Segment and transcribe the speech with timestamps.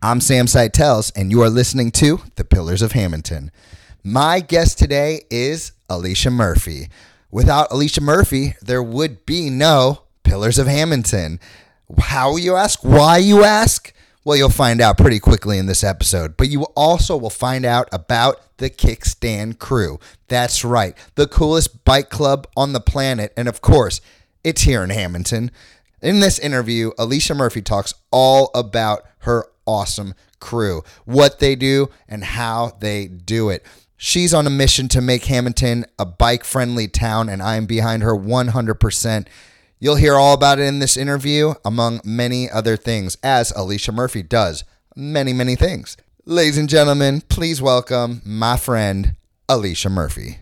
[0.00, 3.50] I'm Sam Seitels, and you are listening to The Pillars of Hammonton.
[4.04, 6.88] My guest today is Alicia Murphy.
[7.32, 11.40] Without Alicia Murphy, there would be no Pillars of Hammonton.
[11.98, 12.84] How you ask?
[12.84, 13.92] Why you ask?
[14.22, 17.88] Well, you'll find out pretty quickly in this episode, but you also will find out
[17.90, 19.98] about the Kickstand crew.
[20.28, 23.32] That's right, the coolest bike club on the planet.
[23.36, 24.00] And of course,
[24.44, 25.50] it's here in Hammonton.
[26.00, 32.24] In this interview, Alicia Murphy talks all about her awesome crew, what they do, and
[32.24, 33.64] how they do it.
[33.96, 38.02] She's on a mission to make Hammonton a bike friendly town, and I am behind
[38.02, 39.26] her 100%.
[39.78, 44.22] You'll hear all about it in this interview, among many other things, as Alicia Murphy
[44.22, 44.64] does
[44.96, 45.96] many, many things.
[46.24, 49.16] Ladies and gentlemen, please welcome my friend,
[49.48, 50.38] Alicia Murphy.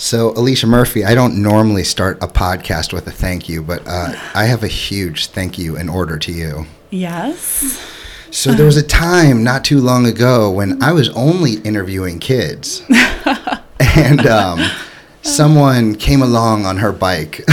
[0.00, 4.14] So, Alicia Murphy, I don't normally start a podcast with a thank you, but uh,
[4.32, 6.66] I have a huge thank you in order to you.
[6.90, 7.84] Yes.
[8.30, 12.84] So, there was a time not too long ago when I was only interviewing kids.
[13.96, 14.60] and um,
[15.22, 17.42] someone came along on her bike.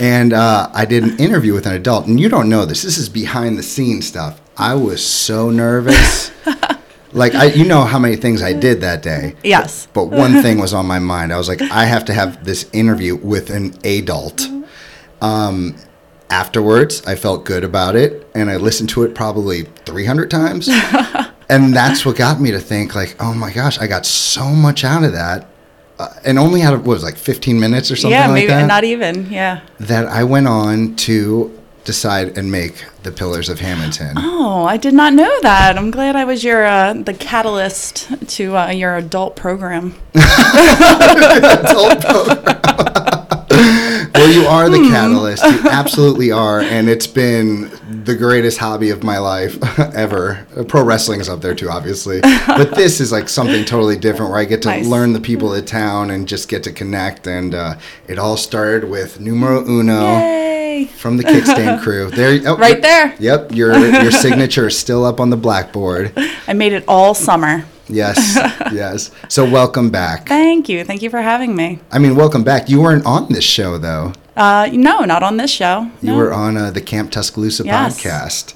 [0.00, 2.06] and uh, I did an interview with an adult.
[2.06, 4.40] And you don't know this, this is behind the scenes stuff.
[4.56, 6.30] I was so nervous.
[7.16, 9.34] like I, you know how many things I did that day.
[9.42, 9.88] Yes.
[9.92, 11.32] But one thing was on my mind.
[11.32, 14.46] I was like, I have to have this interview with an adult.
[15.22, 15.76] Um,
[16.28, 20.68] afterwards, I felt good about it, and I listened to it probably 300 times.
[21.48, 24.84] and that's what got me to think, like, oh my gosh, I got so much
[24.84, 25.48] out of that.
[25.98, 28.34] Uh, and only out of what was it, like 15 minutes or something yeah, like
[28.34, 28.66] maybe that.
[28.66, 29.30] not even.
[29.30, 29.62] Yeah.
[29.80, 34.14] that I went on to decide and make the Pillars of Hammonton.
[34.18, 35.78] Oh, I did not know that.
[35.78, 39.94] I'm glad I was your uh, the catalyst to uh, your adult program.
[40.14, 42.95] adult program.
[44.18, 45.42] Well, you are the catalyst.
[45.44, 47.70] You absolutely are, and it's been
[48.04, 49.58] the greatest hobby of my life
[49.94, 50.46] ever.
[50.68, 54.40] Pro wrestling is up there too, obviously, but this is like something totally different where
[54.40, 54.86] I get to Nice.
[54.86, 57.26] learn the people of town and just get to connect.
[57.26, 57.76] And uh,
[58.08, 60.18] it all started with numero uno.
[60.18, 60.86] Yay!
[60.96, 63.14] From the kickstand crew, there, oh, Right there.
[63.18, 66.12] Yep, your your signature is still up on the blackboard.
[66.46, 67.64] I made it all summer.
[67.88, 68.36] Yes,
[68.72, 69.10] yes.
[69.28, 70.26] So welcome back.
[70.28, 70.84] Thank you.
[70.84, 71.78] Thank you for having me.
[71.92, 72.68] I mean, welcome back.
[72.68, 74.12] You weren't on this show though.
[74.36, 75.90] Uh, no, not on this show.
[76.02, 76.16] You No.
[76.16, 77.98] were on uh, the Camp Tuscaloosa Yes.
[78.02, 78.54] podcast.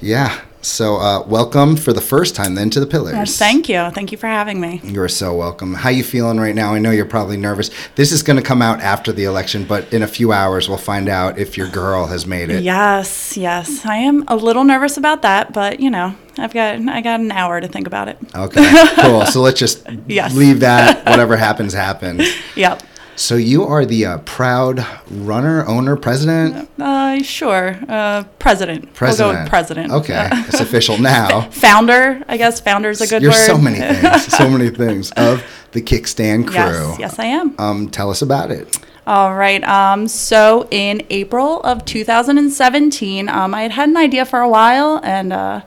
[0.00, 0.40] Yeah.
[0.66, 3.14] So uh, welcome for the first time then to the Pillars.
[3.14, 3.88] Uh, thank you.
[3.90, 4.80] Thank you for having me.
[4.82, 5.74] You are so welcome.
[5.74, 6.74] How you feeling right now?
[6.74, 7.70] I know you're probably nervous.
[7.94, 10.76] This is going to come out after the election, but in a few hours we'll
[10.76, 12.64] find out if your girl has made it.
[12.64, 13.86] Yes, yes.
[13.86, 17.30] I am a little nervous about that, but you know, I've got I got an
[17.30, 18.18] hour to think about it.
[18.34, 18.84] Okay.
[19.02, 19.24] Cool.
[19.26, 20.34] So let's just Yes.
[20.34, 21.06] leave that.
[21.06, 22.28] Whatever happens, happens.
[22.56, 22.82] Yep.
[23.16, 27.78] So you are the uh, proud runner, owner, president, Uh, sure.
[27.88, 28.82] Uh, president.
[28.84, 29.40] We'll go president.
[29.40, 29.92] with president.
[29.92, 31.42] Okay, it's official now.
[31.50, 32.22] Founder.
[32.28, 33.46] I guess Founder is a good You're word.
[33.46, 36.54] so many things, so many things of the Kickstand crew.
[36.56, 37.54] Yes, yes, I am.
[37.58, 38.76] Um, tell us about it.
[39.06, 39.62] All right.
[39.64, 45.00] Um, so in April of 2017, um, I had had an idea for a while,
[45.02, 45.60] and uh,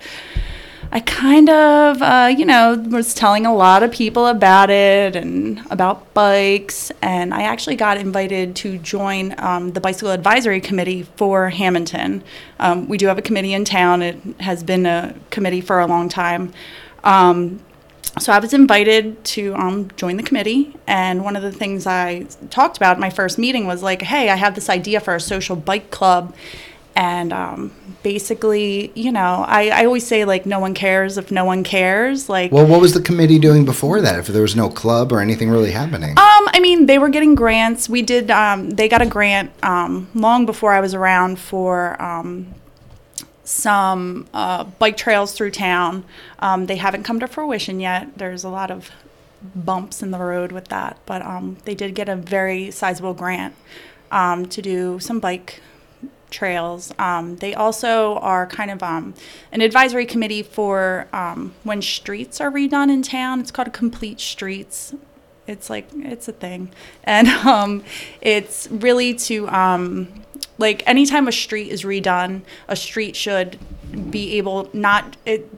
[0.91, 5.61] I kind of, uh, you know, was telling a lot of people about it and
[5.69, 6.91] about bikes.
[7.03, 12.23] And I actually got invited to join um, the Bicycle Advisory Committee for Hammonton.
[12.59, 14.01] Um, we do have a committee in town.
[14.01, 16.53] It has been a committee for a long time.
[17.03, 17.59] Um,
[18.17, 22.23] so I was invited to um, join the committee, and one of the things I
[22.49, 25.19] talked about at my first meeting was like, "Hey, I have this idea for a
[25.22, 26.33] social bike club,"
[26.99, 27.71] and um,
[28.03, 32.27] basically, you know, I, I always say like, no one cares if no one cares.
[32.27, 34.19] Like, Well, what was the committee doing before that?
[34.19, 36.09] If there was no club or anything really happening?
[36.09, 37.87] um, I mean, they were getting grants.
[37.87, 38.29] We did.
[38.29, 42.53] Um, they got a grant um, long before I was around for um,
[43.45, 46.03] some uh, bike trails through town.
[46.39, 48.17] Um, they haven't come to fruition yet.
[48.17, 48.91] There's a lot of
[49.55, 53.55] bumps in the road with that, but um, they did get a very sizable grant
[54.11, 55.61] um, to do some bike
[56.29, 56.93] trails.
[56.99, 59.14] Um, they also are kind of um,
[59.52, 63.40] an advisory committee for um, when streets are redone in town.
[63.40, 64.93] It's called Complete Streets.
[65.47, 66.72] It's like it's a thing,
[67.03, 67.84] and um,
[68.22, 70.23] it's really to um,
[70.58, 73.58] like anytime a street is redone, a street should
[74.11, 75.52] be able not it.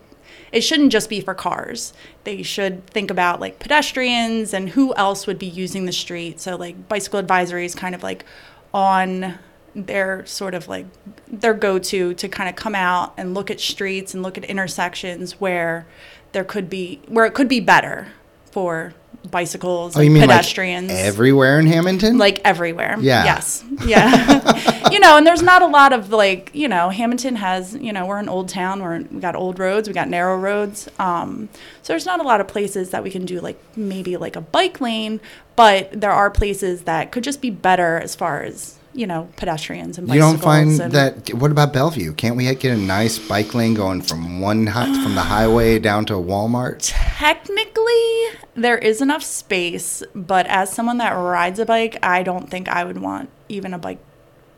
[0.51, 1.93] It shouldn't just be for cars.
[2.25, 6.41] They should think about like pedestrians and who else would be using the street.
[6.41, 8.25] So like bicycle advisory is kind of like
[8.73, 9.39] on
[9.75, 10.85] their sort of like
[11.27, 15.39] their go-to to kind of come out and look at streets and look at intersections
[15.39, 15.85] where
[16.33, 18.07] there could be where it could be better
[18.51, 18.93] for
[19.29, 20.89] bicycles, Oh, and you mean pedestrians.
[20.89, 22.17] like everywhere in Hammonton?
[22.17, 22.97] like everywhere.
[22.99, 23.23] Yeah.
[23.23, 23.63] Yes.
[23.85, 24.89] Yeah.
[24.91, 28.07] you know, and there's not a lot of like, you know, Hammonton has, you know,
[28.07, 28.81] we're an old town.
[28.81, 30.89] We're we got old roads, we got narrow roads.
[30.97, 31.49] Um,
[31.83, 34.41] so there's not a lot of places that we can do like maybe like a
[34.41, 35.21] bike lane,
[35.55, 39.97] but there are places that could just be better as far as you know pedestrians
[39.97, 41.33] and you don't find and, that.
[41.33, 42.13] What about Bellevue?
[42.13, 46.05] Can't we get a nice bike lane going from one hi- from the highway down
[46.05, 46.91] to Walmart?
[46.93, 52.67] Technically, there is enough space, but as someone that rides a bike, I don't think
[52.67, 53.99] I would want even a bike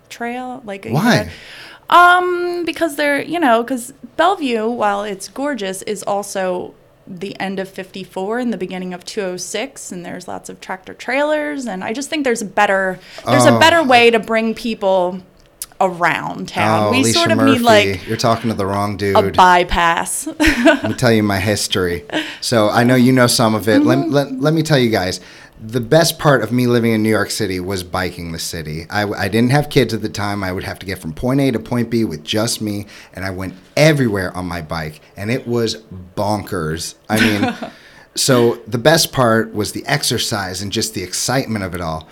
[0.10, 0.62] trail.
[0.66, 1.30] Like Why?
[1.90, 6.74] Um, because they're you know because Bellevue, while it's gorgeous, is also
[7.06, 11.66] the end of 54 and the beginning of 206 and there's lots of tractor trailers
[11.66, 13.58] and i just think there's a better there's Oh.
[13.58, 15.20] a better way to bring people
[15.82, 18.96] around town Oh, we Alicia sort of Murphy, need like you're talking to the wrong
[18.96, 19.18] dude.
[19.18, 22.06] a bypass Let me tell you my history.
[22.40, 23.80] So I know you know some of it.
[23.84, 25.20] Let, let, let me tell you guys.
[25.66, 28.86] The best part of me living in New York City was biking the city.
[28.90, 30.44] I, I didn't have kids at the time.
[30.44, 33.24] I would have to get from point A to point B with just me, and
[33.24, 35.78] I went everywhere on my bike, and it was
[36.18, 36.96] bonkers.
[37.10, 37.72] I mean,
[38.16, 42.10] so the best part was the exercise and just the excitement of it all.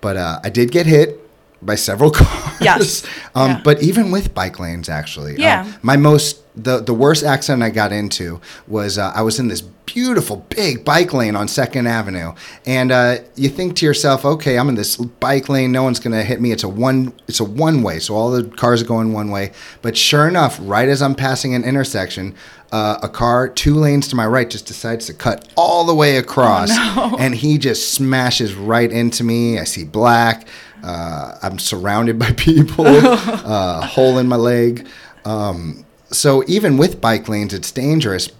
[0.00, 1.20] But uh, I did get hit
[1.62, 2.60] by several cars.
[2.60, 3.04] Yes.
[3.34, 3.60] Um, Yeah.
[3.62, 5.34] But even with bike lanes, actually.
[5.34, 5.72] Um, Yeah.
[5.82, 9.62] my most the the worst accident I got into was uh, I was in this
[9.62, 12.32] beautiful big bike lane on Second Avenue,
[12.66, 16.22] and uh, you think to yourself, okay, I'm in this bike lane, no one's gonna
[16.22, 16.52] hit me.
[16.52, 19.52] It's a one it's a one way, so all the cars are going one way.
[19.82, 22.34] But sure enough, right as I'm passing an intersection.
[22.70, 26.18] Uh, a car two lanes to my right just decides to cut all the way
[26.18, 26.70] across,
[27.18, 29.58] and he just smashes right into me.
[29.58, 30.46] I see black.
[30.82, 32.84] Uh, I'm surrounded by people.
[32.86, 34.86] uh, hole in my leg.
[35.24, 38.30] Um, so even with bike lanes, it's dangerous.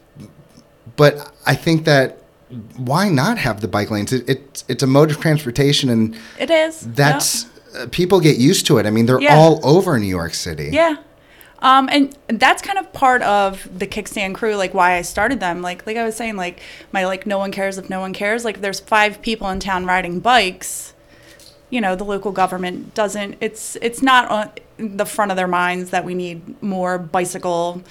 [0.97, 2.19] But I think that
[2.76, 4.12] why not have the bike lanes?
[4.12, 8.67] It, it's it's a mode of transportation, and it is that's uh, people get used
[8.67, 8.87] to it.
[8.87, 9.37] I mean, they're Yeah.
[9.37, 10.70] all over New York City.
[10.73, 10.97] Yeah.
[11.61, 15.61] Um, and that's kind of part of the kickstand crew, like why I started them.
[15.61, 16.61] Like, like I was saying, like
[16.93, 18.44] my like no one cares if no one cares.
[18.44, 20.94] Like, if there's five people in town riding bikes.
[21.70, 23.37] You know, the local government doesn't.
[23.41, 24.50] It's it's not on
[24.97, 27.82] the front of their minds that we need more bicycle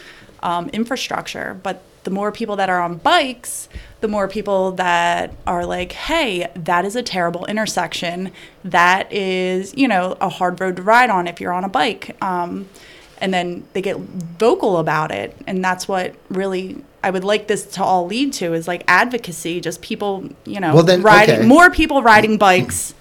[0.42, 1.60] um, infrastructure.
[1.62, 3.68] But the more people that are on bikes,
[4.00, 8.32] the more people that are like, hey, that is a terrible intersection.
[8.64, 12.16] That is, you know, a hard road to ride on if you're on a bike.
[12.24, 12.70] Um,
[13.20, 17.66] and then they get vocal about it and that's what really i would like this
[17.66, 21.48] to all lead to is like advocacy just people you know Well, then, riding okay.
[21.48, 22.94] more people riding bikes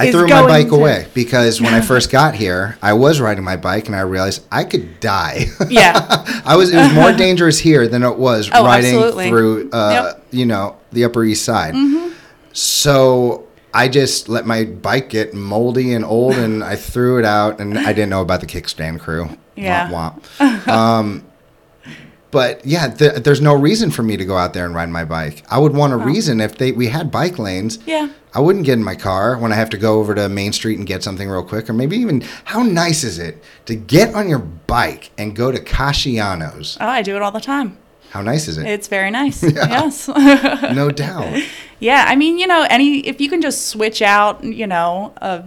[0.00, 3.44] I threw my bike to- away because when I first got here, I was riding
[3.44, 5.46] my bike and I realized I could die.
[5.68, 9.28] yeah I was it was more dangerous here than it was Oh, riding absolutely.
[9.28, 10.04] through uh, Yep.
[10.16, 10.36] Mm-hmm.
[10.36, 11.74] you know the Upper East Side.
[12.52, 17.60] So I just let my bike get moldy and old, and I threw it out,
[17.60, 19.28] and I didn't know about the kickstand crew.
[19.54, 19.88] Yeah.
[19.90, 20.66] Womp, womp.
[20.68, 21.24] um,
[22.30, 25.04] but yeah, th- there's no reason for me to go out there and ride my
[25.04, 25.42] bike.
[25.50, 27.78] I would want a reason if they we had bike lanes.
[27.86, 30.52] yeah I wouldn't get in my car when I have to go over to Main
[30.52, 34.14] Street and get something real quick, or maybe even how nice is it to get
[34.14, 36.76] on your bike and go to Casciano's?
[36.80, 37.76] oh i do it all the time
[38.10, 38.66] How nice is it?
[38.66, 39.42] it's very nice
[39.74, 41.42] yes no doubt.
[41.80, 45.42] yeah i mean you know any if you can just switch out you know a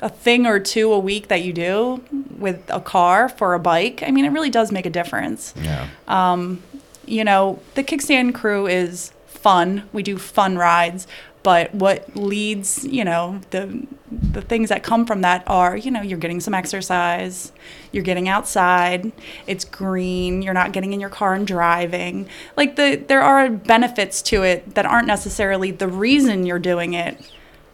[0.00, 2.02] a thing or two a week that you do
[2.38, 5.88] with a car for a bike i mean it really does make a difference Yeah.
[6.08, 6.62] Um,
[7.06, 9.86] you know, the kickstand crew is fun.
[9.92, 11.06] We do fun rides,
[11.42, 16.00] but what leads, you know, the the things that come from that are, you know,
[16.00, 17.52] you're getting some exercise,
[17.92, 19.12] you're getting outside,
[19.46, 22.26] it's green, you're not getting in your car and driving.
[22.56, 27.18] Like the there are benefits to it that aren't necessarily the reason you're doing it.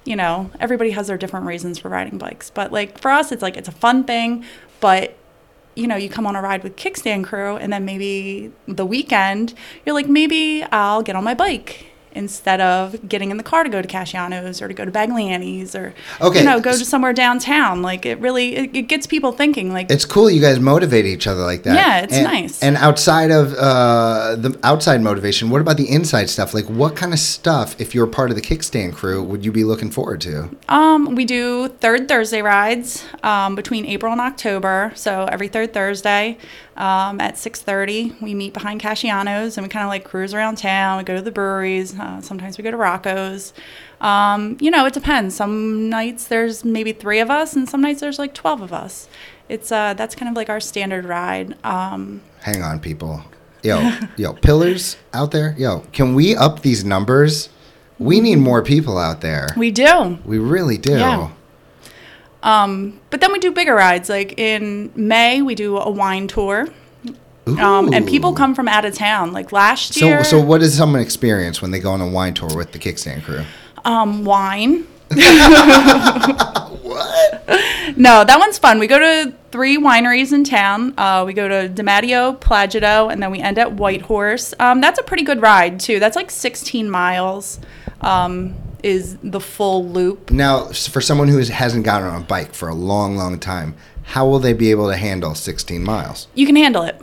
[0.04, 3.42] You know, everybody has their different reasons for riding bikes, but like for us it's
[3.42, 4.44] like it's a fun thing,
[4.80, 5.16] but
[5.76, 9.54] you know, you come on a ride with Kickstand Crew, and then maybe the weekend,
[9.86, 13.70] you're like, maybe I'll get on my bike instead of getting in the car to
[13.70, 16.40] go to Casciano's or to go to Bagliani's or, Okay.
[16.40, 17.82] you know, go to somewhere downtown.
[17.82, 21.26] Like, it really, it, it gets people thinking, like, It's cool you guys motivate each
[21.26, 21.74] other like that.
[21.74, 22.62] Yeah, it's And- nice.
[22.62, 26.52] And outside of uh, the outside motivation, what about the inside stuff?
[26.54, 29.64] Like, what kind of stuff, if you're part of the kickstand crew, would you be
[29.64, 30.50] looking forward to?
[30.68, 34.92] Um, we do third Thursday rides um, between April and October.
[34.94, 36.38] So every third Thursday
[36.80, 40.96] um, at 6:30, we meet behind Casciano's and we kind of like cruise around town.
[40.96, 41.98] We go to the breweries.
[41.98, 43.52] Uh, sometimes we go to Rocco's.
[44.00, 45.34] Um, you know, it depends.
[45.36, 49.08] Some nights there's maybe three of us, and some nights there's like 12 of us.
[49.50, 51.54] It's uh, that's kind of like our standard ride.
[51.64, 53.22] Um, Hang on, people.
[53.62, 55.54] yo, yo, pillars out there.
[55.58, 57.50] Yo, can we up these numbers?
[57.98, 59.48] We need more people out there.
[59.54, 60.18] We do.
[60.24, 60.92] We really do.
[60.92, 61.30] Yeah.
[62.42, 64.08] Um, but then we do bigger rides.
[64.08, 66.68] Like in May, we do a wine tour.
[67.46, 69.32] Um, and people come from out of town.
[69.32, 72.34] Like last So, year, so what does someone experience when they go on a wine
[72.34, 73.44] tour with the Kickstand crew?
[73.84, 74.86] um, wine.
[76.82, 77.46] What?
[77.96, 78.78] No, that one's fun.
[78.78, 80.94] We go to three wineries in town.
[80.96, 84.54] Uh, we go to DiMatteo, Plagido, and then we end at Whitehorse.
[84.60, 85.98] Um, that's a pretty good ride too.
[85.98, 87.58] That's like 16 miles.
[88.00, 90.30] Um, is the full loop.
[90.30, 94.26] Now, for someone who hasn't gotten on a bike for a long, long time, how
[94.26, 96.28] will they be able to handle 16 miles?
[96.34, 97.00] you can handle it.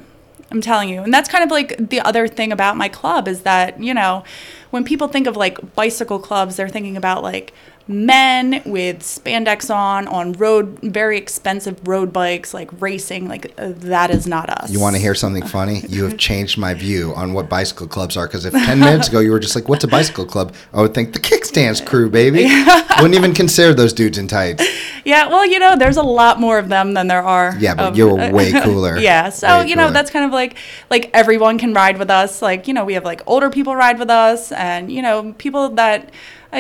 [0.50, 1.01] I'm telling you.
[1.01, 4.24] And that's kind of like the other thing about my club is that, you know,
[4.69, 7.53] when people think of like bicycle clubs, they're thinking about like
[7.88, 14.10] men with spandex on on road very expensive road bikes like racing like uh, that
[14.12, 14.70] is not us.
[14.70, 15.82] You want to hear something funny?
[15.88, 18.27] You have changed my view on what bicycle clubs are.
[18.27, 20.53] Because if 10 minutes ago you were just like, what's a bicycle club?
[20.74, 22.44] I would think the Kickstands crew, baby.
[22.98, 24.65] Wouldn't even consider those dudes in tights.
[25.06, 27.56] Yeah, well, you know, there's a lot more of them than there are.
[27.60, 28.98] Yeah, but of- you're way cooler.
[29.00, 29.94] yeah, so Way you know, cooler.
[29.94, 30.58] that's kind of like
[30.89, 32.41] like everyone can ride with us.
[32.41, 35.70] Like you know, we have like older people ride with us, and you know, people
[35.70, 36.12] that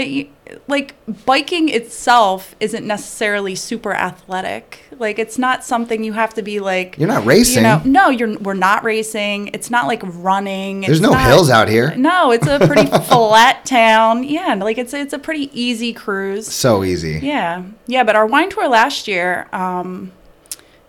[0.01, 0.27] y-
[0.67, 4.79] like biking itself isn't necessarily super athletic.
[4.97, 6.97] Like it's not something you have to be like.
[6.97, 7.57] You're not racing.
[7.57, 8.37] You know, no, you're.
[8.39, 9.49] We're not racing.
[9.53, 10.81] It's not like running.
[10.81, 11.95] There's It's no not- hills out here.
[11.95, 14.23] No, it's a pretty flat town.
[14.23, 16.47] Yeah, like it's it's a pretty easy cruise.
[16.47, 17.19] So easy.
[17.21, 18.03] Yeah, yeah.
[18.03, 20.11] But our wine tour last year, um,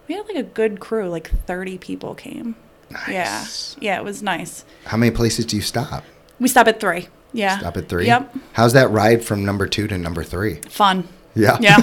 [0.08, 1.08] we had like a good crew.
[1.08, 2.54] Like thirty people came.
[2.90, 3.76] Nice.
[3.80, 3.98] Yeah, yeah.
[3.98, 4.64] It was nice.
[4.86, 6.04] How many places do you stop?
[6.40, 7.08] We stop at three.
[7.32, 7.58] Yeah.
[7.58, 8.06] Stop at three?
[8.06, 8.34] Yep.
[8.52, 10.56] How's that ride from number two to number three?
[10.68, 11.06] Fun.
[11.34, 11.58] Yeah.
[11.60, 11.76] Yeah.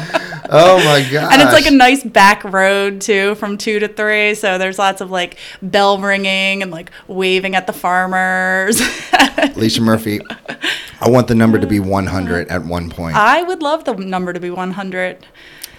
[0.52, 1.32] Oh my god.
[1.32, 4.34] and it's like a nice back road too, from two to three.
[4.34, 8.80] So there's lots of like bell ringing and like waving at the farmers.
[9.38, 10.20] Alicia Murphy.
[11.00, 13.16] I want the number to be 100 at one point.
[13.16, 15.24] I would love the number to be 100.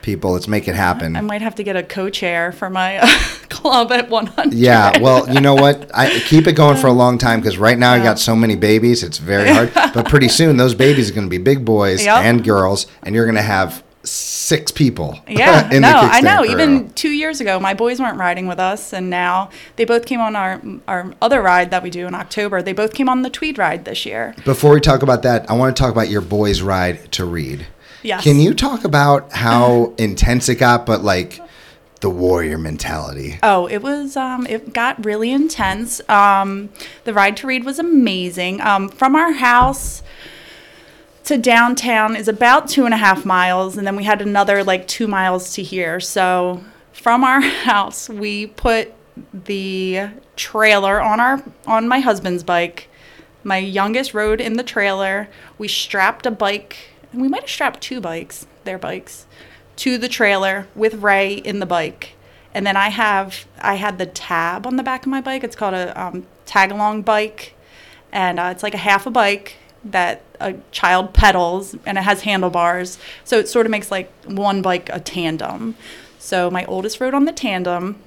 [0.01, 1.15] People, let's make it happen.
[1.15, 3.08] I might have to get a co-chair for my uh,
[3.50, 4.53] club at 100.
[4.53, 5.89] Yeah, well, you know what?
[5.93, 8.55] I keep it going for a long time because right now I got so many
[8.55, 9.72] babies, it's very hard.
[9.93, 12.24] But pretty soon, those babies are going to be big boys Yep.
[12.24, 15.20] and girls, and you're going to have six people.
[15.27, 16.43] Yeah, in no, I know.
[16.43, 16.51] crew.
[16.51, 20.20] Even two years ago, my boys weren't riding with us, and now they both came
[20.20, 22.62] on our our other ride that we do in October.
[22.62, 24.36] They both came on the Tweed ride this year.
[24.46, 27.67] Before we talk about that, I want to talk about your boys' ride to read.
[28.03, 28.24] Yes.
[28.24, 31.39] Can you talk about how intense it got, but like
[32.01, 33.39] the warrior mentality?
[33.43, 34.17] Oh, it was.
[34.17, 36.08] Um, it got really intense.
[36.10, 36.70] Um,
[37.03, 38.62] the ride to read was amazing.
[38.62, 40.01] Um, from our house
[41.25, 44.88] to downtown is about two and a half miles, and then we had another like
[44.88, 46.00] two miles to here.
[46.00, 48.93] So from our house, we put
[49.34, 52.88] the trailer on our on my husband's bike.
[53.43, 55.27] My youngest rode in the trailer.
[55.58, 56.90] We strapped a bike.
[57.12, 59.25] And we might have strapped two bikes, their bikes,
[59.77, 62.15] to the trailer with Ray in the bike.
[62.53, 65.44] And then I have I had the tab on the back of my bike.
[65.44, 67.53] It's called a um, tag along bike,
[68.12, 72.22] and uh, it's like a half a bike that a child pedals, and it has
[72.22, 73.00] handlebars.
[73.24, 75.75] So it sort of makes like one bike a tandem.
[76.20, 77.98] So my oldest rode on the tandem.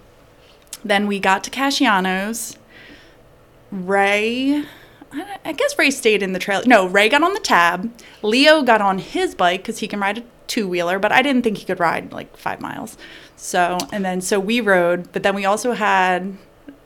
[0.84, 2.58] Then we got to Casciano's.
[3.72, 4.64] Ray,
[5.44, 6.64] I guess Ray stayed in the trailer.
[6.66, 7.92] No, Ray got on the tab.
[8.22, 11.42] Leo got on his bike because he can ride a two wheeler, but I didn't
[11.42, 12.96] think he could ride like five miles.
[13.36, 16.36] So, and then so we rode, but then we also had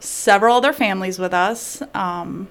[0.00, 1.82] several other families with us.
[1.94, 2.48] Um,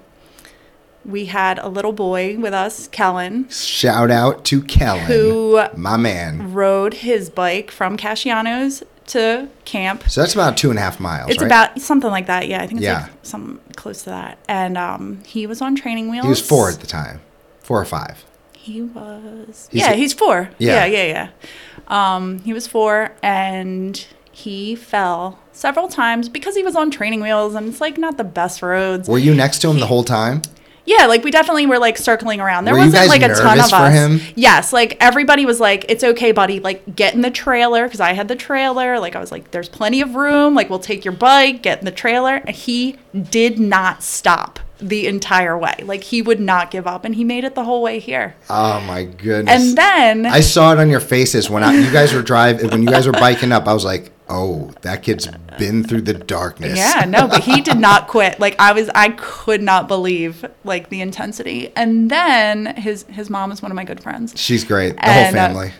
[1.04, 6.52] we had a little boy with us, Kellen, Shout out to Kellen, who my man.
[6.52, 10.04] rode his bike from Casciano's to camp.
[10.08, 11.46] So that's about two and a half miles, It's right?
[11.46, 12.48] about something like that.
[12.48, 13.02] Yeah, I think it's Yeah.
[13.02, 14.38] like some close to that.
[14.48, 16.24] And um, he was on training wheels.
[16.24, 17.20] he was four at the time,
[17.62, 18.24] four or five.
[18.52, 19.68] He was.
[19.70, 20.50] He's yeah, a- he's four.
[20.58, 20.84] Yeah.
[20.84, 21.28] Yeah, yeah,
[21.88, 22.14] yeah.
[22.16, 27.54] Um, he was four, and he fell several times because he was on training wheels,
[27.54, 29.08] and it's like not the best roads.
[29.08, 30.42] Were you next to him the whole time?
[30.88, 32.64] Yeah, like we definitely were like circling around.
[32.64, 33.92] There Were wasn't like a ton of for us.
[33.92, 34.20] him?
[34.36, 36.60] Yes, like everybody was like, "It's okay, buddy.
[36.60, 38.98] Like get in the trailer," because I had the trailer.
[38.98, 40.54] Like I was like, "There's plenty of room.
[40.54, 41.62] Like we'll take your bike.
[41.62, 42.96] Get in the trailer." And he
[43.30, 45.74] did not stop the entire way.
[45.84, 48.34] Like he would not give up, and he made it the whole way here.
[48.48, 49.60] Oh my goodness!
[49.62, 52.70] And then I saw it on your faces when I, you guys were driving.
[52.70, 55.26] When you guys were biking up, I was like, "Oh, that kid's
[55.58, 58.38] been through the darkness." Yeah, no, but he did not quit.
[58.40, 61.72] Like I was, I could not believe like the intensity.
[61.76, 64.32] And then his his mom is one of my good friends.
[64.36, 64.96] she's great.
[64.96, 65.72] The And, uh, whole family.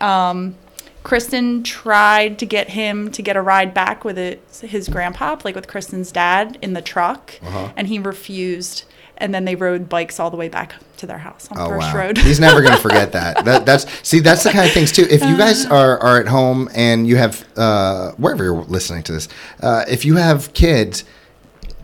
[0.00, 0.54] Um,
[1.02, 5.54] Kristen tried to get him to get a ride back with it, his grandpa, like
[5.54, 7.68] with Kristen's dad, in the truck, Uh-huh.
[7.76, 8.84] and he refused.
[9.18, 11.92] And then they rode bikes all the way back to their house on Oh First
[11.94, 11.98] wow!
[12.00, 12.18] Road.
[12.18, 13.44] He's never gonna forget that.
[13.44, 15.06] That that's see that's the kind of things too.
[15.08, 19.12] If you guys are are at home and you have uh, wherever you're listening to
[19.12, 19.28] this,
[19.62, 21.04] uh, if you have kids.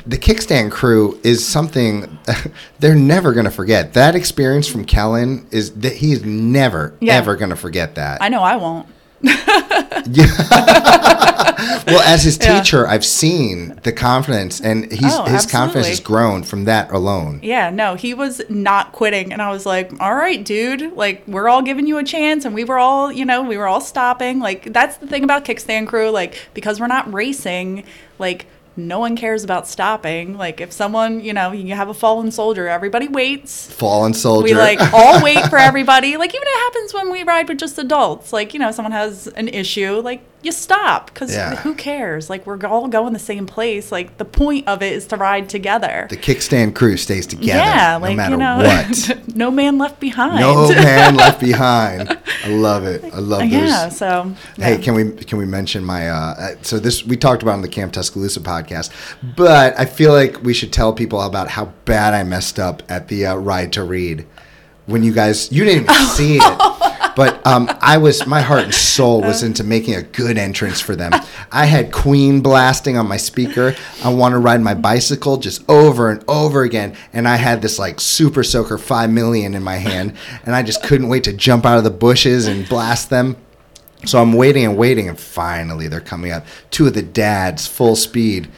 [0.07, 2.19] The kickstand crew is something
[2.81, 3.93] they're never going to forget.
[3.93, 7.17] That experience from Kellen is that he's never Yeah.
[7.17, 8.23] ever going to forget that.
[8.23, 8.87] I know I won't.
[11.87, 12.59] well, as his Yeah.
[12.61, 17.41] teacher, I've seen the confidence, and he's Oh, his confidence has grown from that alone.
[17.43, 19.33] Yeah, no, he was not quitting.
[19.33, 22.45] And I was like, all right, dude, like, we're all giving you a chance.
[22.45, 24.41] And we were all, you know, we were all stopping.
[24.41, 26.11] Like, that's the thing about Kickstand Crew.
[26.11, 27.85] Like, because we're not racing,
[28.19, 28.47] like,
[28.77, 30.37] no one cares about stopping.
[30.37, 33.71] Like, if someone, you know, you have a fallen soldier, everybody waits.
[33.73, 34.45] Fallen soldier.
[34.45, 36.17] We like all wait for everybody.
[36.17, 38.33] Like even it happens when we ride with just adults.
[38.33, 41.57] Like you know, someone has an issue, like you stop because Yeah.
[41.57, 42.31] who cares?
[42.31, 43.93] Like we're all going the same place.
[43.93, 46.07] Like the point of it is to ride together.
[46.09, 49.19] the kickstand crew stays together yeah, no like matter you know, what.
[49.37, 50.41] no man left behind.
[50.41, 52.19] No man left behind.
[52.45, 53.05] I love it.
[53.13, 53.51] I love those.
[53.53, 53.89] yeah.
[53.91, 54.81] So Hey, yeah.
[54.81, 57.69] can we can we mention my uh, uh, so this we talked about on the
[57.69, 58.91] Camp Tuscaloosa podcast,
[59.37, 63.09] but I feel like we should tell people about how bad I messed up at
[63.09, 64.27] the uh, ride to read
[64.87, 66.80] when you guys you didn't even see it,
[67.17, 70.97] but um, I was my heart and soul was into making a good entrance for
[70.97, 71.12] them.
[71.50, 73.75] I had Queen blasting on my speaker.
[74.05, 77.79] I want to ride my bicycle just over and over again, and I had this
[77.79, 81.64] like Super Soaker Five Million in my hand, and I just couldn't wait to jump
[81.64, 83.37] out of the bushes and blast them.
[84.07, 86.47] So I'm waiting and waiting, and finally they're coming up.
[86.71, 88.49] Two of the dads, full speed.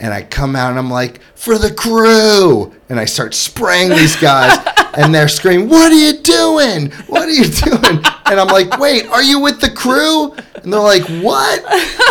[0.00, 2.72] And I come out and I'm like, for the crew!
[2.88, 4.58] And I start spraying these guys,
[4.96, 6.90] and they're screaming, What are you doing?
[7.08, 8.04] What are you doing?
[8.26, 10.32] And I'm like, Wait, are you with the crew?
[10.62, 11.64] And they're like, What?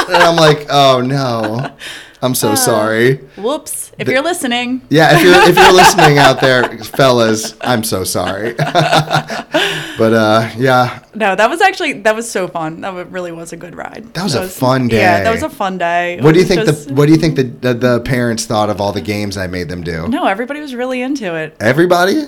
[0.10, 1.76] And I'm like, Oh no.
[2.22, 3.18] I'm so sorry.
[3.38, 3.92] Whoops!
[4.00, 8.04] If The- you're listening, Yeah, if you're if you're listening out there, fellas, I'm so
[8.04, 8.54] sorry.
[8.58, 12.82] but uh, yeah, no, that was actually that was so fun.
[12.82, 14.14] That really was a good ride.
[14.14, 14.98] That was a fun day.
[14.98, 16.20] Yeah, that was a fun day.
[16.22, 18.70] What do you think just- the what do you think the, the the parents thought
[18.70, 20.08] of all the games I made them do?
[20.08, 21.56] No, everybody was really into it.
[21.60, 22.24] Everybody?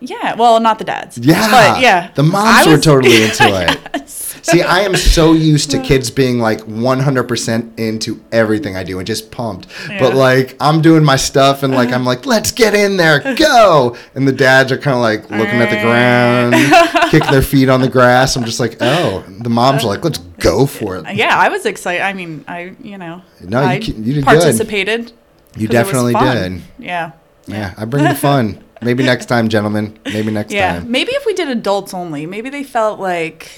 [0.00, 1.18] Yeah, well, not the dads.
[1.18, 1.50] Yeah.
[1.50, 3.78] but yeah, The moms were totally into it.
[3.94, 4.38] Yes.
[4.42, 9.06] See, I am so used to kids being like 100% into everything I do and
[9.06, 9.66] just pumped.
[9.88, 11.96] But like, I'm doing my stuff and like, uh-huh.
[11.96, 13.96] I'm like, let's get in there, go.
[14.14, 17.80] And the dads are kind of like looking at the ground, kicking their feet on
[17.80, 18.36] the grass.
[18.36, 19.24] I'm just like, oh.
[19.40, 21.14] The moms are uh, like, let's go for it.
[21.16, 22.02] Yeah, I was excited.
[22.02, 24.24] I mean, I you know, No, you I you did good.
[24.24, 25.12] participated.
[25.56, 26.62] You it was definitely did.
[26.78, 27.12] Yeah.
[27.46, 28.62] Yeah, I bring the fun.
[28.82, 29.96] Maybe next time, gentlemen.
[30.04, 30.56] Maybe next time.
[30.56, 30.90] Yeah, time.
[30.90, 33.48] maybe if we did adults only, maybe they felt like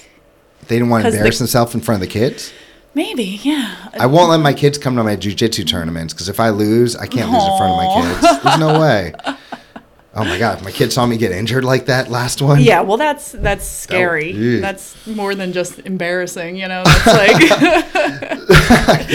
[0.69, 2.53] They didn't want to 'Cause the- embarrass themselves in front of the kids.
[2.95, 3.75] maybe, yeah.
[3.99, 7.07] I won't let my kids come to my jujitsu tournaments because if I lose, I
[7.07, 8.21] can't lose in front of my kids.
[8.43, 9.13] There's no way.
[10.15, 12.61] Oh my god, my kids saw me get injured like that last one.
[12.61, 14.33] Yeah, well, that's that's scary.
[14.33, 14.61] yeah.
[14.61, 16.83] That's more than just embarrassing, you know.
[16.85, 17.51] That's like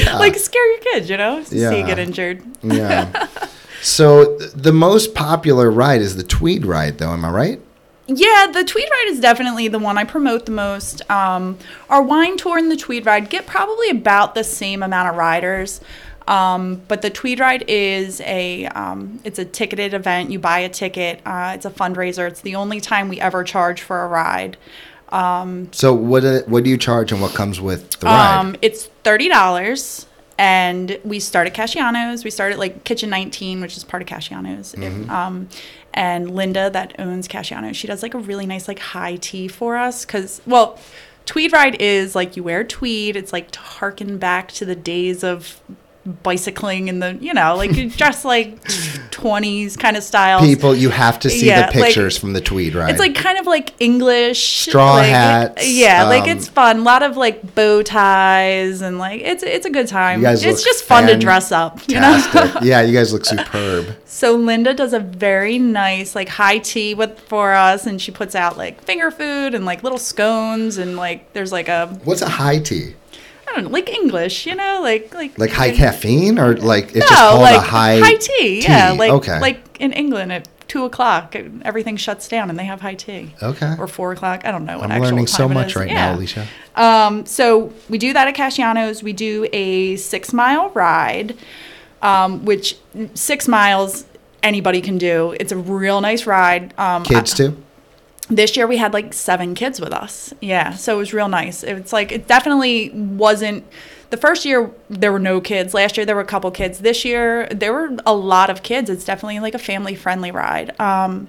[0.20, 1.44] like scare your kids, you know.
[1.44, 2.42] See you get injured.
[2.62, 3.28] Yeah.
[3.84, 7.12] So th- the most popular ride is the Tweed ride, though.
[7.12, 7.62] Am I right?
[8.08, 11.10] Yeah, the Tweed Ride is definitely the one I promote the most.
[11.10, 11.58] Um,
[11.90, 15.80] our wine tour and the Tweed Ride get probably about the same amount of riders.
[16.28, 20.32] Um, but the Tweed Ride is a um, it's a ticketed event.
[20.32, 21.22] You buy a ticket.
[21.26, 22.28] Uh, it's a fundraiser.
[22.28, 24.58] It's the only time we ever charge for a ride.
[25.72, 28.40] So what do, what do you charge and what comes with the ride?
[28.40, 32.24] Um, it's thirty dollars, and we start at Casciano's.
[32.24, 34.74] We start at like Kitchen 19, which is part of Casciano's.
[34.74, 35.10] Mm-hmm.
[35.10, 35.50] Um,
[35.94, 39.78] and Linda, that owns Casciano's, she does like a really nice like high tea for
[39.78, 40.80] us because well.
[41.26, 43.16] Tweed ride is like you wear tweed.
[43.16, 45.62] It's like to harken back to the days of
[46.06, 48.62] bicycling and the you know like you dress like
[49.14, 50.40] 20s kind of style.
[50.42, 53.16] People, you have to see Yeah, the like- pictures from the Tweed right It's like
[53.16, 56.80] kind of like English Straw like, hats, Yeah, like um, it's fun.
[56.80, 60.20] A lot of like bow ties and like it's it's a good time.
[60.20, 62.20] You guys it's look just fun to dress up, you know.
[62.62, 63.96] yeah, you guys look superb.
[64.06, 68.36] So Linda does a very nice like high tea with for us, and she puts
[68.36, 72.30] out like finger food and like little scones and like there's like a What's a
[72.30, 72.96] high tea?
[73.54, 76.96] I don't know like English, you know, like like Like high caffeine or like it's
[76.96, 79.40] no, just called like a high high tea, yeah, like okay.
[79.40, 83.34] like in England at two o'clock everything shuts down and they have high tea.
[83.44, 83.76] Okay.
[83.78, 84.42] Or four o'clock.
[84.44, 86.12] I don't know what I'm learning so much right Yeah.
[86.12, 86.48] now, Alicia.
[86.76, 89.04] Um, so we do that at Casciano's.
[89.04, 91.38] We do a six mile ride,
[92.02, 92.78] um, which
[93.14, 94.06] six miles
[94.42, 95.36] anybody can do.
[95.40, 96.74] It's a real nice ride.
[96.80, 97.64] Um, Kids I- too?
[98.30, 100.34] This year we had like seven kids with us.
[100.42, 101.64] Yeah, so it was real nice.
[101.64, 103.66] It's like it definitely wasn't.
[104.10, 105.74] The first year there were no kids.
[105.74, 106.80] Last year there were a couple kids.
[106.80, 108.90] This year there were a lot of kids.
[108.90, 110.80] It's definitely like a family friendly ride.
[110.80, 111.28] Um,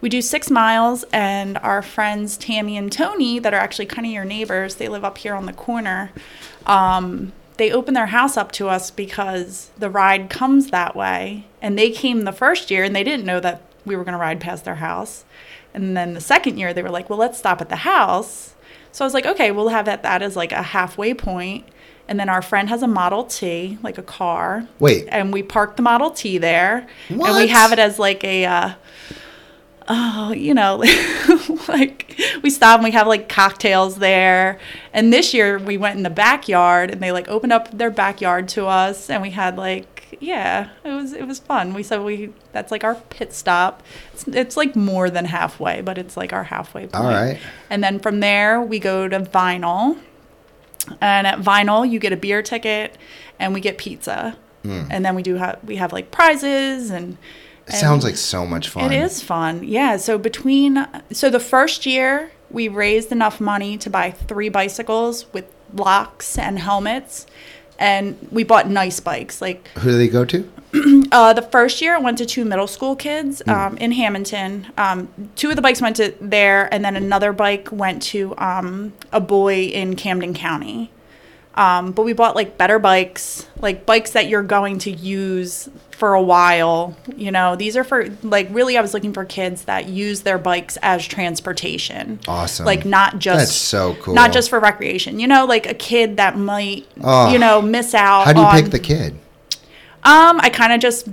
[0.00, 4.12] we do six miles, and our friends Tammy and Tony, that are actually kind of
[4.12, 6.10] your neighbors, they live up here on the corner.
[6.66, 11.46] Um, they open their house up to us because the ride comes that way.
[11.60, 14.18] And they came the first year and they didn't know that we were going to
[14.18, 15.24] ride past their house.
[15.74, 18.54] And then the second year, they were like, well, let's stop at the house.
[18.92, 21.66] So I was like, okay, we'll have that, that as like a halfway point.
[22.08, 24.68] And then our friend has a Model T, like a car.
[24.78, 25.06] Wait.
[25.08, 26.86] And we park the Model T there.
[27.08, 28.74] And we have it as like a, uh,
[29.88, 30.76] oh, you know,
[31.68, 34.58] like we stop and we have like cocktails there.
[34.92, 38.48] And this year we went in the backyard and they like opened up their backyard
[38.50, 39.91] to us and we had like
[40.22, 41.74] yeah, it was it was fun.
[41.74, 43.82] We said we that's like our pit stop.
[44.14, 46.94] It's, it's like more than halfway, but it's like our halfway point.
[46.94, 47.38] All right.
[47.68, 49.98] And then from there we go to Vinyl.
[51.00, 52.96] And at Vinyl you get a beer ticket
[53.40, 54.36] and we get pizza.
[54.62, 54.84] Hmm.
[54.90, 57.18] And then we do have we have like prizes and
[57.66, 58.92] It sounds like so much fun.
[58.92, 59.64] it is fun.
[59.64, 59.96] Yeah.
[59.96, 65.46] So between so the first year we raised enough money to buy three bicycles with
[65.74, 67.26] locks and helmets
[67.78, 69.40] and we bought nice bikes.
[69.40, 70.50] Like Who do they go to?
[71.12, 74.66] uh, the first year I went to two middle school kids um, in Hammonton.
[74.78, 78.92] Um, two of the bikes went to there and then another bike went to um,
[79.12, 80.90] a boy in Camden County.
[81.54, 86.14] Um, but we bought like better bikes, like bikes that you're going to use for
[86.14, 86.96] a while.
[87.14, 90.38] You know, these are for like really, I was looking for kids that use their
[90.38, 92.20] bikes as transportation.
[92.26, 92.64] Awesome.
[92.64, 94.14] Like not just That's so cool.
[94.14, 95.20] not just for recreation.
[95.20, 97.30] You know, like a kid that might Oh.
[97.32, 98.24] you know miss out.
[98.24, 99.12] How do you on, pick the kid?
[100.04, 101.08] Um, I kind of just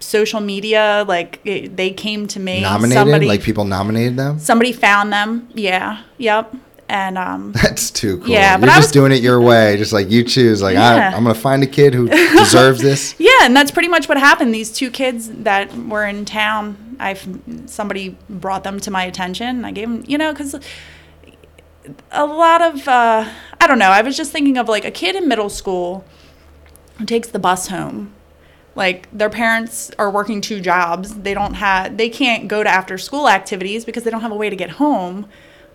[0.00, 1.04] social media.
[1.06, 2.62] Like it, they came to me.
[2.62, 2.98] Nominated?
[3.00, 4.38] Somebody, like people nominated them?
[4.40, 5.48] somebody found them.
[5.54, 6.02] Yeah.
[6.18, 6.54] Yep.
[6.94, 8.28] And um, That's too cool.
[8.28, 9.76] Yeah, but You're I just was- doing it your way.
[9.76, 10.62] Just like you choose.
[10.62, 11.12] Like, I, Yeah.
[11.16, 13.16] I'm going to find a kid who deserves this.
[13.18, 14.54] Yeah, and that's pretty much what happened.
[14.54, 17.26] These two kids that were in town, I've
[17.66, 19.64] somebody brought them to my attention.
[19.64, 20.54] I gave them, you know, because
[22.12, 23.28] a lot of uh,
[23.60, 23.90] I don't know.
[23.90, 26.04] I was just thinking of like a kid in middle school
[26.98, 28.12] who takes the bus home.
[28.76, 31.14] Like their parents are working two jobs.
[31.16, 34.36] They don't have they can't go to after school activities because they don't have a
[34.36, 35.26] way to get home,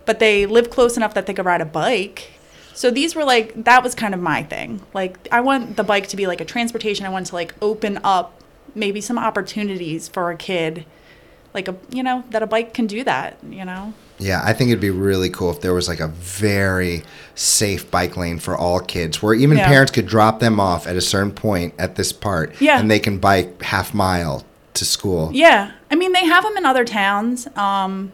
[0.06, 2.30] but they live close enough that they could ride a bike.
[2.74, 4.80] So these were like that was kind of my thing.
[4.94, 7.04] Like I want the bike to be like a transportation.
[7.06, 8.40] I want to like open up
[8.74, 10.84] maybe some opportunities for a kid
[11.52, 13.92] like a you know that a bike can do that, you know.
[14.18, 17.02] Yeah, I think it'd be really cool if there was like a very
[17.34, 19.66] safe bike lane for all kids where even Yeah.
[19.66, 22.78] parents could drop them off at a certain point at this part Yeah.
[22.78, 25.30] and they can bike half mile to school.
[25.32, 27.48] Yeah, I mean they have them in other towns.
[27.56, 28.12] Um,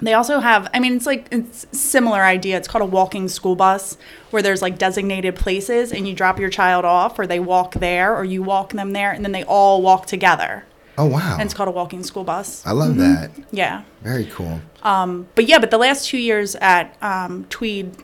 [0.00, 0.68] they also have.
[0.74, 2.56] I mean, it's like it's similar idea.
[2.56, 3.96] It's called a walking school bus,
[4.30, 8.14] where there's like designated places, and you drop your child off, or they walk there,
[8.14, 10.64] or you walk them there, and then they all walk together.
[10.98, 11.34] Oh, wow.
[11.34, 12.64] And it's called a walking school bus.
[12.66, 13.30] I love that.
[13.50, 14.60] Yeah, Very cool.
[14.82, 17.96] Um but yeah, but the last two years at um, Tweed,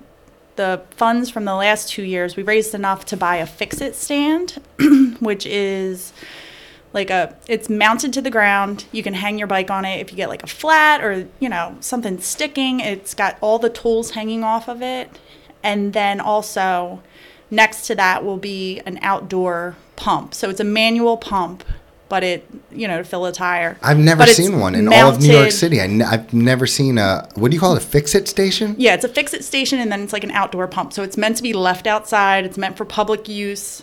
[0.57, 4.61] the funds from the last two years, we raised enough to buy a fix-it stand,
[5.21, 6.13] which is
[6.93, 8.85] like a it's mounted to the ground.
[8.93, 11.49] You can hang your bike on it if you get like a flat or you
[11.49, 12.81] know something sticking.
[12.81, 15.19] It's got all the tools hanging off of it,
[15.63, 17.03] and then also
[17.51, 20.35] next to that will be an outdoor pump.
[20.35, 21.65] So it's a manual pump.
[22.09, 23.79] But it, you know, to fill a tire.
[23.81, 25.81] I've never seen one in all of New York City.
[25.81, 28.75] I n- I've never seen a, what do you call it, a fix it station?
[28.77, 30.93] Yeah, it's a fix it station and then it's like an outdoor pump.
[30.93, 33.83] So it's meant to be left outside, it's meant for public use.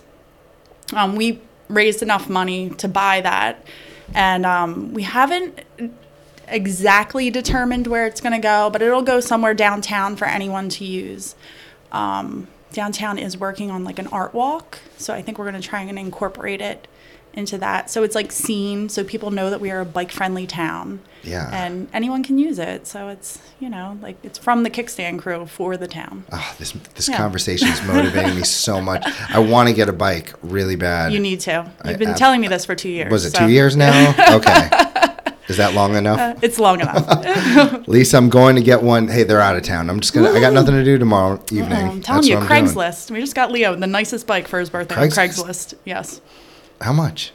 [0.93, 3.63] Um, we raised enough money to buy that.
[4.13, 5.61] And um, we haven't
[6.47, 10.85] exactly determined where it's going to go, but it'll go somewhere downtown for anyone to
[10.85, 11.35] use.
[11.91, 14.79] Um, downtown is working on like an art walk.
[14.97, 16.87] So I think we're going to try and incorporate it
[17.33, 17.89] into that.
[17.89, 21.49] So it's like seen so people know that we are a bike friendly town Yeah.
[21.53, 22.87] and anyone can use it.
[22.87, 26.25] So it's you know like it's from the kickstand crew for the town.
[26.31, 27.17] Oh, this this Yeah.
[27.17, 29.05] conversation is motivating me so much.
[29.29, 31.13] I want to get a bike really bad.
[31.13, 31.71] You need to.
[31.85, 33.11] You've been I've- telling me this for two years.
[33.11, 34.13] Was it so- two years now?
[34.35, 34.69] Okay.
[35.47, 36.19] Is that long enough?
[36.19, 37.87] Uh, it's long enough.
[37.87, 39.07] Lisa, I'm going to get one.
[39.07, 39.89] Hey, they're out of town.
[39.89, 40.29] I'm just gonna.
[40.29, 41.71] I got nothing to do tomorrow evening.
[41.71, 42.75] I'm telling That's you, what I'm doing.
[42.75, 43.09] Craigslist.
[43.09, 45.43] We just got Leo the nicest bike for his birthday on Craigslist?
[45.45, 45.73] Craigslist.
[45.85, 46.21] Yes.
[46.81, 47.33] How much?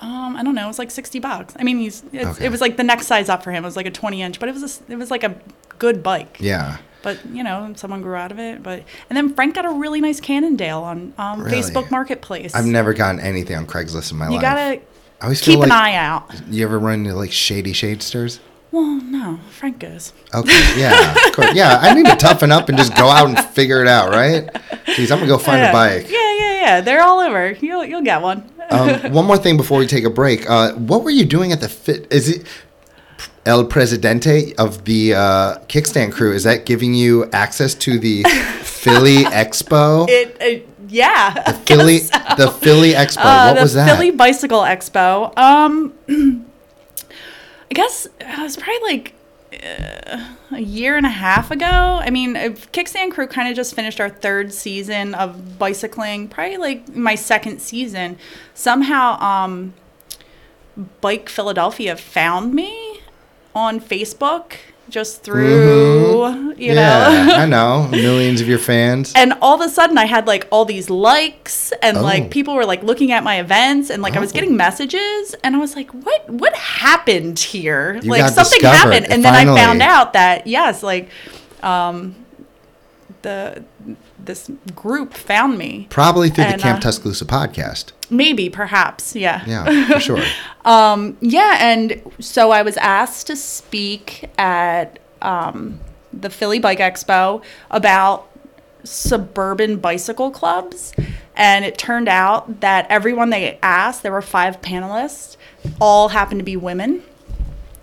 [0.00, 0.64] Um, I don't know.
[0.64, 1.54] It was like sixty bucks.
[1.58, 2.46] I mean, he's it's, Okay.
[2.46, 3.64] it was like the next size up for him.
[3.64, 5.36] It was like a twenty inch, but it was a it was like a
[5.78, 6.38] good bike.
[6.40, 6.78] Yeah.
[7.02, 8.62] But you know, someone grew out of it.
[8.62, 11.58] But and then Frank got a really nice Cannondale on um, Really?
[11.58, 12.54] Facebook Marketplace.
[12.54, 14.36] I've never gotten anything on Craigslist in my You life.
[14.36, 14.80] You gotta
[15.20, 16.30] I always keep like an eye out.
[16.48, 18.40] you ever run into like shady shadesters.
[18.72, 20.14] Well, no, Frank goes.
[20.34, 21.54] Okay, yeah, of course.
[21.54, 24.46] Yeah, I need to toughen up and just go out and figure it out, right?
[24.86, 25.68] Jeez, I'm gonna go find yeah.
[25.68, 26.10] a bike.
[26.10, 26.80] Yeah, yeah, yeah.
[26.80, 27.52] They're all over.
[27.52, 28.48] You'll you'll get one.
[28.70, 30.48] Um, one more thing before we take a break.
[30.48, 32.10] Uh, what were you doing at the fit?
[32.12, 32.46] Is it
[33.44, 36.32] El Presidente of the uh, Kickstand crew?
[36.32, 38.22] Is that giving you access to the
[38.62, 40.08] Philly Expo?
[40.08, 41.34] It, it yeah.
[41.34, 43.24] the Philly, the Philly Expo.
[43.24, 43.88] Uh, what the was that?
[43.90, 45.36] Philly Bicycle Expo.
[45.36, 45.92] Um,
[47.70, 49.21] I guess it was probably like uh,
[49.52, 51.66] a year and a half ago.
[51.66, 56.56] I mean, uh, Kickstand Crew kind of just finished our third season of bicycling, probably
[56.56, 58.16] like my second season.
[58.54, 59.74] Somehow, um,
[61.00, 63.00] Bike Philadelphia found me
[63.54, 64.54] on Facebook
[64.92, 66.92] just through, you know.
[67.08, 67.28] Mm-hmm.
[67.30, 67.88] yeah, I know.
[67.90, 69.12] Millions of your fans.
[69.16, 72.02] and all of a sudden i had like all these likes and Oh.
[72.02, 74.34] like people were like looking at my events and like i was Oh.
[74.34, 79.06] getting messages and i was like what what happened here You like something discovered, happened
[79.12, 81.08] and then i found out that yes like
[81.62, 82.14] um
[83.22, 83.64] the
[84.24, 87.92] this group found me Probably through the Camp uh, Tuscaloosa podcast.
[88.10, 90.22] maybe perhaps yeah Yeah, for sure.
[91.20, 95.80] yeah and so i was asked to speak at um,
[96.12, 98.28] the philly bike expo about
[98.84, 100.92] suburban bicycle clubs
[101.36, 105.36] and it turned out that everyone they asked there were five panelists
[105.80, 107.02] all happened to be women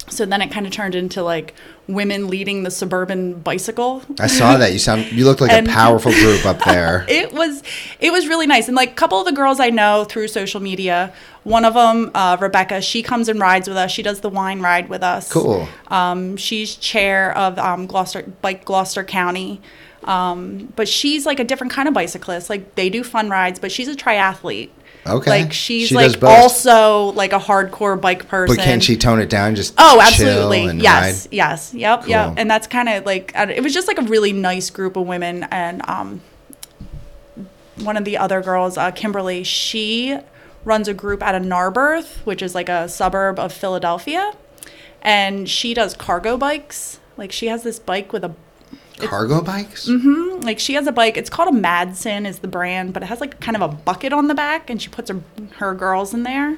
[0.09, 1.53] so then it kind of turned into like
[1.87, 4.73] women leading the suburban bicycle I saw that.
[4.73, 5.11] You sound.
[5.11, 7.05] You look like And- a powerful group up there.
[7.09, 7.63] it was
[7.99, 10.59] it was really nice and like a couple of the girls i know through social
[10.61, 11.11] media
[11.43, 14.61] one of them uh, rebecca she comes and rides with us she does the wine
[14.61, 15.67] ride with us Cool.
[15.87, 19.61] um, she's chair of um, gloucester bike gloucester county
[20.05, 23.71] um, but she's like a different kind of bicyclist like they do fun rides but
[23.71, 24.69] she's a triathlete
[25.09, 25.43] Okay.
[25.43, 29.29] like she's She like also like a hardcore bike person But can she tone it
[29.29, 29.55] down?
[29.55, 30.65] Just Oh, absolutely.
[30.81, 31.25] Yes.
[31.25, 31.33] ride?
[31.33, 31.73] Yes.
[31.73, 32.01] Yep.
[32.01, 32.09] Cool.
[32.09, 32.33] Yep.
[32.37, 35.43] And that's kind of like it was just like a really nice group of women
[35.43, 36.21] and um
[37.83, 40.17] one of the other girls, uh, Kimberly, she
[40.65, 44.33] runs a group out of Narberth, which is like a suburb of Philadelphia,
[45.01, 46.99] and she does cargo bikes.
[47.17, 48.33] Like she has this bike with a
[49.07, 49.87] Cargo bikes.
[49.87, 50.41] Mm-hmm.
[50.41, 51.17] like she has a bike.
[51.17, 54.13] It's called a Madsen is the brand, but it has like kind of a bucket
[54.13, 55.21] on the back, and she puts her
[55.57, 56.57] her girls in there.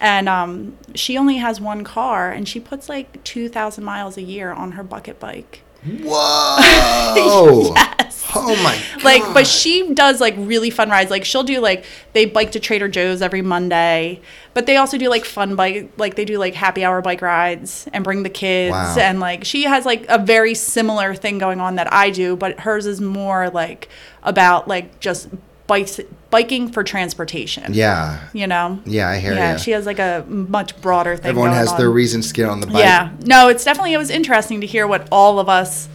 [0.00, 4.22] And um, she only has one car, and she puts like two thousand miles a
[4.22, 5.62] year on her bucket bike.
[5.84, 7.74] Whoa!
[8.02, 8.26] Yes.
[8.34, 9.04] Oh my god!
[9.04, 11.10] Like, but she does like really fun rides.
[11.10, 14.20] Like, she'll do like they bike to Trader Joe's every Monday,
[14.54, 17.88] but they also do like fun bike, like they do like happy hour bike rides
[17.92, 18.72] and bring the kids.
[18.72, 18.96] Wow.
[18.98, 22.60] And like she has like a very similar thing going on that I do, but
[22.60, 23.88] hers is more like
[24.22, 25.28] about like just
[25.66, 27.72] bikes, biking for transportation.
[27.74, 28.80] yeah, You know.
[28.84, 29.58] yeah, I hear Yeah, you.
[29.58, 31.26] she has like a much broader thing.
[31.30, 31.78] Everyone going has on.
[31.78, 32.76] their reasons to get on the bike.
[32.84, 33.10] Yeah.
[33.24, 35.88] No, it's definitely it was interesting to hear what all of us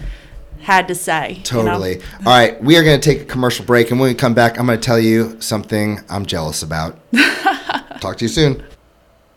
[0.62, 1.30] had to say.
[1.32, 1.43] you know?
[1.43, 2.01] Totally.
[2.25, 4.60] All right, we are going to take a commercial break, and when we come back,
[4.60, 6.97] I'm going to tell you something I'm jealous about.
[8.01, 8.63] Talk to you soon.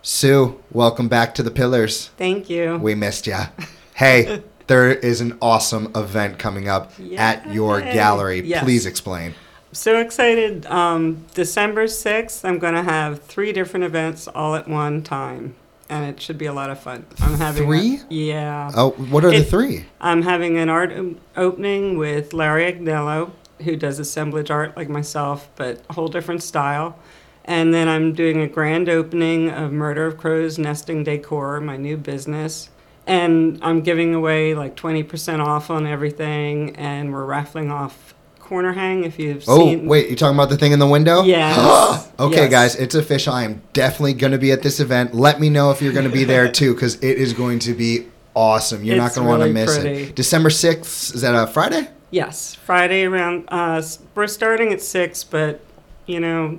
[0.03, 2.09] Sue, welcome back to the Pillars.
[2.17, 2.79] Thank you.
[2.79, 3.47] We missed ya.
[3.95, 7.93] Hey, there is an awesome event coming up at your Yay.
[7.93, 8.41] gallery.
[8.41, 8.65] Yes.
[8.65, 9.35] Please explain.
[9.73, 10.67] So excited.
[10.67, 15.55] Um, December 6th, I'm going to have three different events all at one time.
[15.89, 17.05] And it should be a lot of fun.
[17.21, 18.01] I'm having a- Three?
[18.09, 18.71] yeah.
[18.77, 19.87] Oh, what are the three?
[20.01, 20.93] I'm having an art
[21.37, 23.31] opening with Larry Agnello,
[23.65, 26.97] who does assemblage art like myself, but a whole different style.
[27.45, 31.97] And then I'm doing a grand opening of Murder of Crows Nesting Decor, my new
[31.97, 32.71] business.
[33.07, 38.15] And I'm giving away like 20% off on everything, and we're raffling off
[38.51, 39.87] Corner Hang if you've Oh, seen.
[39.87, 41.23] wait, you talking about the thing in the window?
[41.31, 42.03] Yeah.
[42.19, 42.51] Okay, Yes.
[42.51, 43.33] guys, it's official.
[43.33, 45.15] I am definitely going to be at this event.
[45.15, 47.73] Let me know if you're going to be there too, because it is going to
[47.73, 48.85] be awesome.
[48.85, 50.03] You're not going to want to miss pretty.
[50.03, 50.17] it.
[50.17, 51.89] December 6th, is that a Friday?
[52.11, 53.45] Yes, Friday around.
[53.49, 53.81] Uh,
[54.15, 55.61] we're starting at six, but
[56.07, 56.59] you know,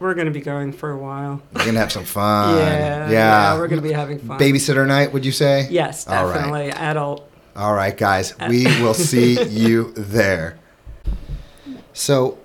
[0.00, 1.40] we're going to be going for a while.
[1.52, 2.56] We're going to have some fun.
[2.66, 3.54] yeah, Yeah.
[3.58, 4.40] we're going to be having fun.
[4.40, 5.68] Babysitter night, would you say?
[5.70, 6.34] Yes, All right.
[6.34, 7.30] definitely adult.
[7.54, 10.58] All right, guys, we will see you there.
[11.96, 12.36] So,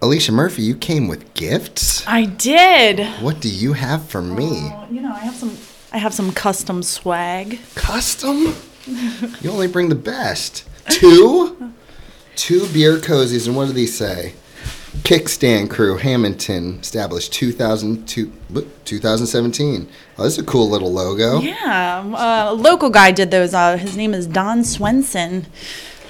[0.00, 2.06] Alicia Murphy, you came with gifts.
[2.06, 3.04] I did.
[3.20, 4.68] What do you have for me?
[4.70, 5.58] Well, you know, I have some.
[5.92, 7.58] I have some custom swag.
[7.74, 8.54] Custom?
[8.86, 10.64] You only bring the best.
[10.88, 11.72] Two?
[12.36, 14.34] Two beer cozies, and what do these say?
[14.98, 18.32] Kickstand Crew, Hammonton, established 2002,
[18.84, 19.88] 2017.
[20.16, 21.40] Oh, this is a cool little logo.
[21.40, 23.52] Yeah, uh, a local guy did those.
[23.52, 25.46] Uh, his name is Don Swenson.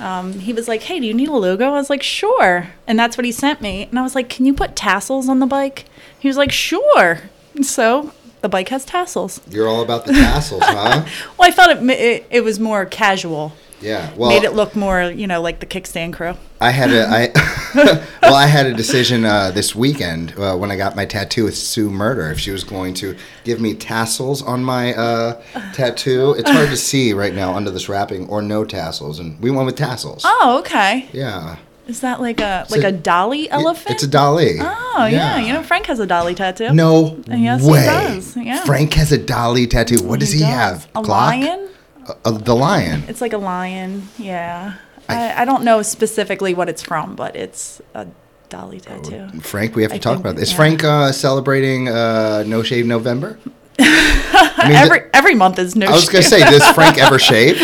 [0.03, 2.99] Um, he was like, "Hey, do you need a logo?" I was like, "Sure," and
[2.99, 3.85] that's what he sent me.
[3.85, 5.85] And I was like, "Can you put tassels on the bike?"
[6.19, 7.21] He was like, "Sure."
[7.63, 9.41] So the bike has tassels.
[9.49, 11.05] You're all about the tassels, huh?
[11.39, 13.53] Well, I felt it, it, it was more casual.
[13.83, 14.11] Yeah.
[14.17, 16.35] Well, Made it look more, you know, like the kickstand crew.
[16.61, 17.31] I had a I
[18.23, 21.57] well I had a decision uh, this weekend uh, when I got my tattoo with
[21.57, 25.43] Sue Murder if she was going to give me tassels on my uh,
[25.73, 26.35] tattoo.
[26.39, 29.67] It's hard to see right now under this wrapping or no tassels, and we went
[29.67, 30.23] with tassels.
[30.25, 31.09] Oh, okay.
[31.13, 31.57] Yeah,
[31.89, 33.95] Is that like a like a- a dolly elephant?
[33.95, 34.57] it's a dolly.
[34.61, 35.39] Oh yeah.
[35.39, 36.73] you know Frank has a dolly tattoo.
[36.73, 37.85] No Yes, he way.
[37.87, 38.63] does, yeah.
[38.65, 40.03] Frank has a dolly tattoo.
[40.05, 40.49] What does he, does.
[40.49, 40.89] have?
[40.95, 41.09] A Glock?
[41.09, 41.69] lion?
[42.07, 43.05] Uh, uh, the lion.
[43.09, 44.09] It's like a lion.
[44.19, 44.75] Yeah.
[45.09, 48.07] I- I, I don't know specifically what it's from, but it's a
[48.49, 49.29] dolly tattoo.
[49.41, 50.45] Frank, we have to I talk think- about this.
[50.45, 50.57] Is yeah.
[50.57, 53.39] Frank uh, celebrating uh, No Shave November?
[53.79, 55.87] I mean, every every month is no.
[55.87, 55.93] Shave.
[55.93, 57.57] I was gonna say, does Frank ever shave?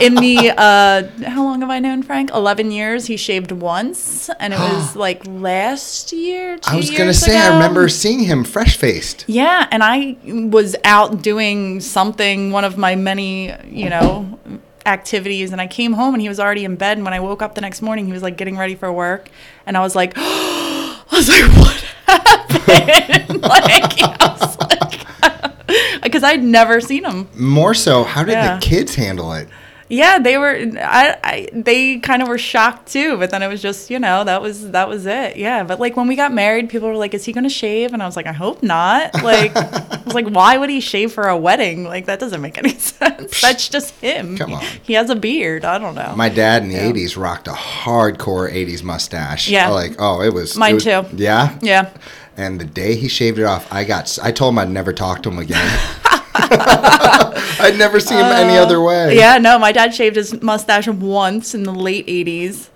[0.00, 4.52] In the uh how long have i known frank 11 years he shaved once and
[4.52, 8.76] it was like last year two I was gonna say, I remember seeing him fresh
[8.76, 9.24] faced.
[9.28, 14.38] yeah and i was out doing something one of my many you know
[14.86, 17.42] activities and i came home and he was already in bed and when i woke
[17.42, 19.28] up the next morning he was like getting ready for work
[19.66, 26.42] and i was like i was like what happened like, I was like because i'd
[26.42, 28.54] never seen him More so, how did Yeah.
[28.56, 29.48] the kids handle it?
[29.90, 30.54] Yeah, they were.
[30.80, 33.16] I, I they kind of were shocked too.
[33.16, 35.36] But then it was just, you know, that was that was it.
[35.36, 35.64] Yeah.
[35.64, 38.02] But like when we got married, people were like, "Is he going to shave?" And
[38.02, 41.28] I was like, "I hope not." Like, I was like, "Why would he shave for
[41.28, 41.84] a wedding?
[41.84, 43.40] Like that doesn't make any sense.
[43.40, 44.36] That's just him.
[44.36, 44.64] Come on.
[44.82, 45.64] He has a beard.
[45.64, 46.14] I don't know.
[46.16, 46.92] My dad in the Yeah.
[46.92, 49.48] '80s rocked a hardcore '80s mustache.
[49.48, 49.68] Yeah.
[49.70, 51.04] like oh, it was it Mine was- too.
[51.14, 51.90] Yeah, yeah.
[52.36, 54.18] And the day he shaved it off, I got.
[54.22, 55.78] I told him I'd never talk to him again.
[57.60, 59.08] I'd never see him any other way.
[59.08, 59.38] Uh, Yeah.
[59.38, 62.68] No, my dad shaved his mustache once in the late '80s.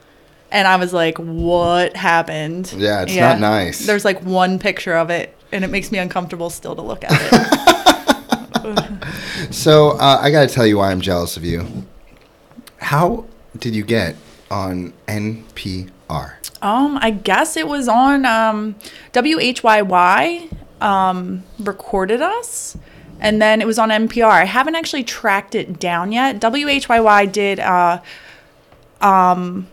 [0.50, 3.86] And I was like, "What happened?" Yeah, it's not nice.
[3.86, 7.12] There's like one picture of it, and it makes me uncomfortable still to look at
[7.12, 7.58] it.
[9.50, 11.66] So uh, I got to tell you why I'm jealous of you.
[12.78, 13.24] How
[13.58, 14.16] did you get
[14.50, 16.34] on NPR?
[16.62, 18.76] Um, I guess it was on um,
[19.12, 22.76] WHYY um, recorded us,
[23.22, 24.28] and then it was on NPR.
[24.28, 26.40] I haven't actually tracked it down yet.
[26.40, 28.00] WHYY did uh,
[29.00, 29.68] um,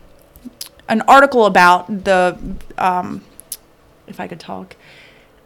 [0.88, 2.38] an article about the,
[2.78, 3.22] um,
[4.06, 4.76] if I could talk,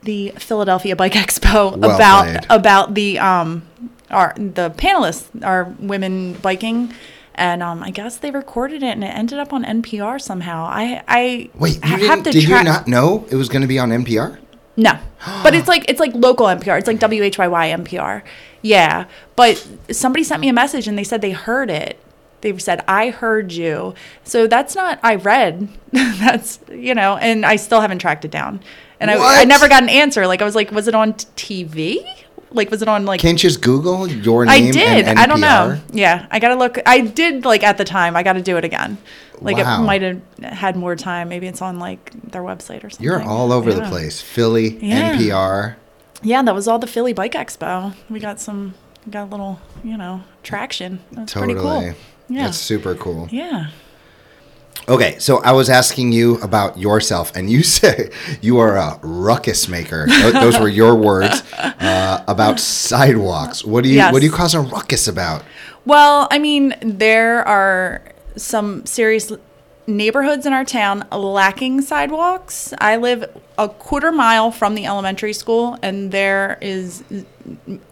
[0.02, 2.46] the Philadelphia Bike Expo Well about played.
[2.50, 3.62] about the um,
[4.10, 6.92] our the panelists are women biking.
[7.36, 10.66] And um, I guess they recorded it, and it ended up on NPR somehow.
[10.70, 13.76] I I Wait, you ha- didn't, did you not know it was going to be
[13.76, 14.38] on NPR?
[14.76, 14.98] No,
[15.42, 16.78] but it's like it's like local NPR.
[16.78, 18.22] It's like WHYY NPR.
[18.62, 19.06] Yeah,
[19.36, 22.00] but somebody sent me a message and they said they heard it.
[22.40, 23.94] They said I heard you.
[24.24, 25.68] So that's not I read.
[25.92, 28.60] that's you know, and I still haven't tracked it down.
[29.00, 30.26] And I, I never got an answer.
[30.26, 32.06] Like I was like, was it on TV?
[32.50, 33.20] Like was it on like?
[33.20, 34.68] Can't you just Google your name?
[34.68, 35.06] I did.
[35.06, 35.80] I don't know.
[35.92, 36.78] Yeah, I gotta look.
[36.86, 38.16] I did like at the time.
[38.16, 38.98] I got to do it again.
[39.44, 39.82] Like Wow.
[39.82, 41.28] it might have had more time.
[41.28, 43.04] Maybe it's on like their website or something.
[43.04, 44.20] You're all over the place.
[44.20, 45.16] Philly, Yeah.
[45.16, 45.76] NPR.
[46.22, 47.94] Yeah, that was all the Philly Bike Expo.
[48.08, 48.74] We got some,
[49.10, 51.00] got a little, you know, traction.
[51.12, 51.54] That's Totally.
[51.54, 51.94] pretty cool.
[52.28, 52.44] Yeah.
[52.46, 53.28] That's super cool.
[53.30, 53.66] Yeah.
[54.86, 58.10] Okay, so I was asking you about yourself, and you say
[58.42, 60.06] you are a ruckus maker.
[60.32, 63.64] Those were your words uh, about sidewalks.
[63.64, 64.12] What do you Yes.
[64.12, 65.42] What do you cause a ruckus about?
[65.86, 68.02] Well, I mean, there are
[68.36, 69.32] some serious
[69.86, 72.72] neighborhoods in our town lacking sidewalks.
[72.78, 73.24] I live
[73.58, 77.04] a quarter mile from the elementary school, and there is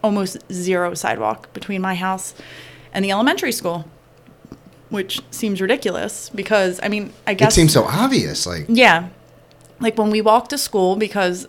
[0.03, 2.33] almost zero sidewalk between my house
[2.93, 3.85] and the elementary school,
[4.89, 7.53] which seems ridiculous because, I mean, I guess.
[7.53, 8.45] It seems so obvious.
[8.45, 9.09] Like Yeah.
[9.79, 11.47] Like when we walk to school, because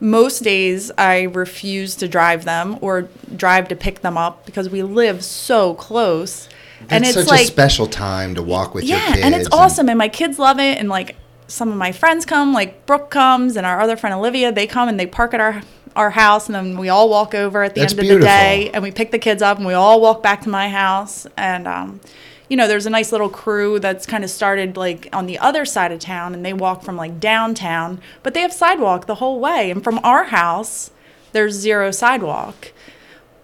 [0.00, 4.82] most days I refuse to drive them or drive to pick them up because we
[4.82, 6.48] live so close.
[6.90, 9.48] And it's it's such like, a special time to walk with your yeah, and it's
[9.52, 9.88] awesome.
[9.88, 10.78] And my kids love it.
[10.78, 11.16] And like
[11.46, 14.88] some of my friends come, like Brooke comes and our other friend Olivia, they come
[14.88, 15.62] and they park at our
[15.96, 18.22] our house and then we all walk over at the That's end of beautiful.
[18.22, 20.68] the day and we pick the kids up and we all walk back to my
[20.68, 22.00] house and um
[22.48, 25.64] you know there's a nice little crew that's kind of started like on the other
[25.64, 29.38] side of town and they walk from like downtown but they have sidewalk the whole
[29.38, 30.90] way and from our house
[31.32, 32.72] there's zero sidewalk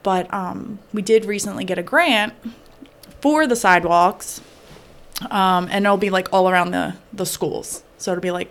[0.02, 2.32] but um we did recently get a grant
[3.20, 4.40] for the sidewalks
[5.30, 7.82] um, and it'll be like all around the the schools.
[7.98, 8.50] So it'll be like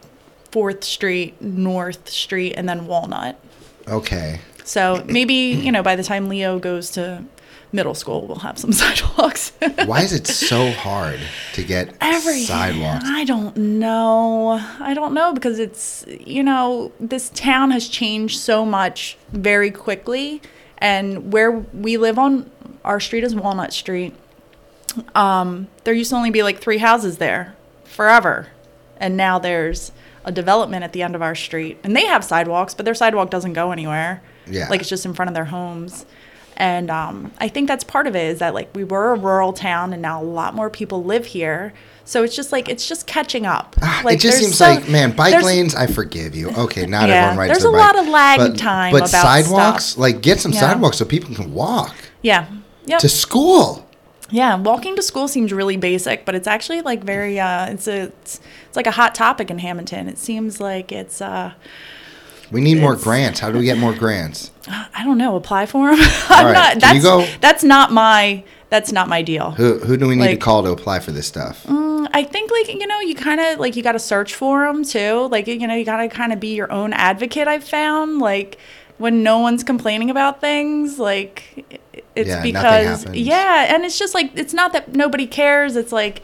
[0.51, 3.39] Fourth Street, North Street, and then Walnut.
[3.88, 4.41] Okay.
[4.63, 7.24] So maybe you know by the time Leo goes to
[7.72, 9.51] middle school we'll have some sidewalks.
[9.86, 11.20] Why is it so hard
[11.53, 13.05] to get Every sidewalks?
[13.07, 14.59] I don't know.
[14.80, 20.41] I don't know because it's you know this town has changed so much very quickly,
[20.78, 22.49] and where we live on
[22.86, 24.15] our street is Walnut Street.
[25.16, 28.47] Um, there used to only be like three houses there forever,
[28.97, 29.91] and now there's
[30.26, 33.30] a development at the end of our street, and they have sidewalks, but their sidewalk
[33.30, 34.22] doesn't go anywhere.
[34.47, 34.68] Yeah.
[34.68, 36.08] like it's just in front of their homes.
[36.58, 39.54] And um, I think that's part of it is that like we were a rural
[39.54, 41.72] town and now a lot more people live here.
[42.04, 43.76] So it's just like it's just catching up.
[43.82, 45.76] Ah, Like it just seems so- like, man, bike lanes.
[45.76, 46.50] I forgive you.
[46.50, 47.95] Okay, not Yeah, everyone rides there's a bike.
[47.95, 50.00] lot of lag but, time But about sidewalks, stuff.
[50.00, 50.60] like, get some Yeah.
[50.62, 52.47] sidewalks so people can walk Yeah.
[52.88, 53.00] Yep.
[53.02, 53.86] to school.
[54.32, 54.56] Yeah.
[54.56, 58.40] Walking to school seems really basic, but it's actually like very uh it's a it's,
[58.68, 60.08] it's like a hot topic in Hammonton.
[60.08, 61.54] It seems like it's uh
[62.52, 63.40] We need more grants.
[63.40, 64.52] How do we get more grants?
[64.68, 66.00] I don't know, apply for them.
[66.30, 69.52] I'm right, not that's you go- that's not my that's not my deal.
[69.52, 71.64] Who who do we need to call to apply for this stuff?
[71.64, 74.66] Mm, I think like you know you kind of like you got to search for
[74.66, 75.28] them too.
[75.32, 77.48] Like you know you got to kind of be your own advocate.
[77.48, 78.60] I've found like
[79.00, 81.66] when no one's complaining about things, like
[82.20, 83.17] it's Yeah, nothing because happens.
[83.17, 85.76] yeah, and it's just like it's not that nobody cares.
[85.76, 86.22] It's like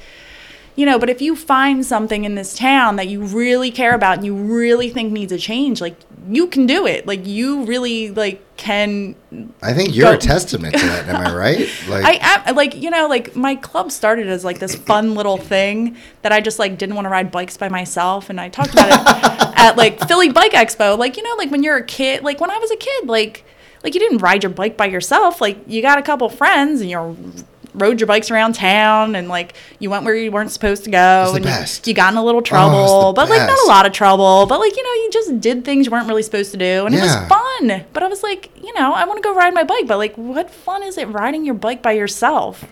[0.77, 4.17] you know, but if you find something in this town that you really care about
[4.17, 5.95] and you really think needs a change, like
[6.29, 7.07] you can do it.
[7.07, 9.15] Like you really like can
[9.63, 11.07] I think you're Go- a testament to that.
[11.07, 11.69] Am I right?
[11.87, 15.37] Like, I am like you know like my club started as like this fun little
[15.37, 18.73] thing that I just like didn't want to ride bikes by myself and I talked
[18.73, 22.21] about it at like Philly Bike Expo like you know like when you're a kid
[22.23, 23.45] like when I was a kid like
[23.85, 25.39] like you didn't ride your bike by yourself.
[25.39, 27.15] Like you got a couple friends and you
[27.75, 31.33] rode your bikes around town and like you went where you weren't supposed to go
[31.35, 31.87] and you- best.
[31.87, 34.47] You, got in a little oh, the trouble but like not a lot of trouble
[34.47, 36.95] but like you know you just did things you weren't really supposed to do and
[36.95, 37.85] it was fun.
[37.93, 40.15] But I was like you know I want to go ride my bike but like
[40.15, 42.65] what fun is it riding your bike by yourself?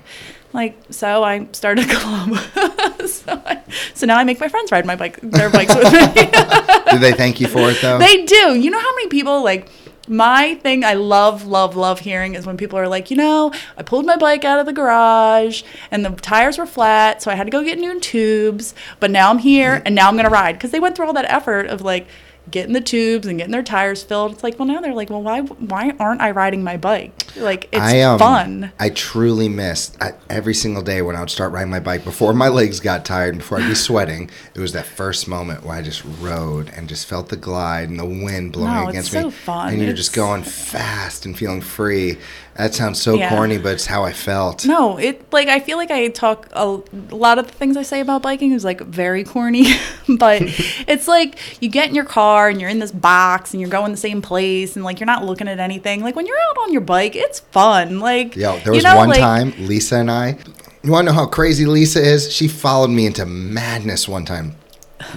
[0.51, 3.07] Like so I started a club.
[3.07, 3.61] So, I,
[3.93, 5.99] so now I make my friends ride my bike their bikes with me.
[6.91, 7.99] Do they thank you for it though?
[7.99, 8.57] they do.
[8.57, 9.69] You know how many people like
[10.07, 13.83] my thing I love, love, love hearing is when people are like, you know, I
[13.83, 17.45] pulled my bike out of the garage and the tires were flat, so I had
[17.45, 19.87] to go get new tubes, but now I'm here mm-hmm.
[19.87, 20.53] and now I'm going to ride.
[20.53, 22.07] Because they went through all that effort of like
[22.51, 24.33] getting the tubes and getting their tires filled.
[24.33, 27.35] It's like, well, now they're like, well, why, why aren't I riding my bike?
[27.35, 28.71] Like, it's I, um, fun.
[28.79, 32.33] I truly missed I, every single day when I would start riding my bike before
[32.33, 34.29] my legs got tired and before I'd be sweating.
[34.53, 37.99] It was that first moment where I just rode and just felt the glide and
[37.99, 39.31] the wind blowing No, it's against so me.
[39.31, 39.73] fun.
[39.73, 42.17] And you're just going fast and feeling free.
[42.55, 43.29] That sounds so Yeah.
[43.29, 44.65] corny, but it's how I felt.
[44.65, 46.79] No, it like I feel like I talk a,
[47.09, 49.65] a lot of the things I say about biking is like very corny,
[50.19, 50.41] but
[50.87, 53.91] it's like you get in your car and you're in this box and you're going
[53.91, 56.01] the same place and like you're not looking at anything.
[56.03, 57.99] Like when you're out on your bike, it's fun.
[57.99, 60.37] Like Yo, there you was know, one like- time, Lisa and I.
[60.83, 62.31] You want to know how crazy Lisa is?
[62.31, 64.55] She followed me into madness one time.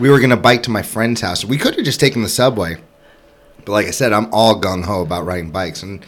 [0.00, 1.44] We were gonna bike to my friend's house.
[1.44, 2.76] We could have just taken the subway,
[3.64, 6.04] but like I said, I'm all gung ho about riding bikes, and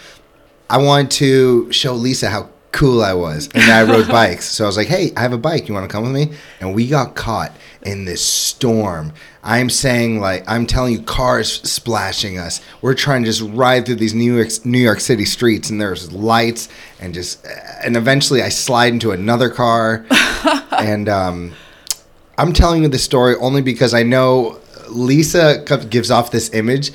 [0.70, 4.46] I wanted to show Lisa how cool I was, and I rode bikes.
[4.46, 5.68] So I was like, "Hey, I have a bike.
[5.68, 7.52] You want to come with me?" And we got caught
[7.82, 9.12] in this storm.
[9.42, 12.60] I'm saying like I'm telling you, cars splashing us.
[12.82, 16.12] We're trying to just ride through these New York New York City streets, and there's
[16.12, 16.68] lights,
[17.00, 17.46] and just
[17.84, 20.04] and eventually I slide into another car,
[20.78, 21.52] and um,
[22.36, 24.60] I'm telling you this story only because I know
[24.90, 26.92] Lisa gives off this image.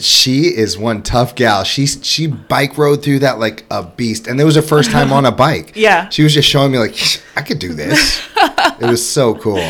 [0.00, 1.62] She is one tough gal.
[1.64, 5.12] She she bike rode through that like a beast, and it was her first time
[5.12, 5.72] on a bike.
[5.76, 6.08] Yeah.
[6.08, 6.96] she was just showing me like
[7.36, 8.20] I could do this.
[8.36, 9.62] it was so cool.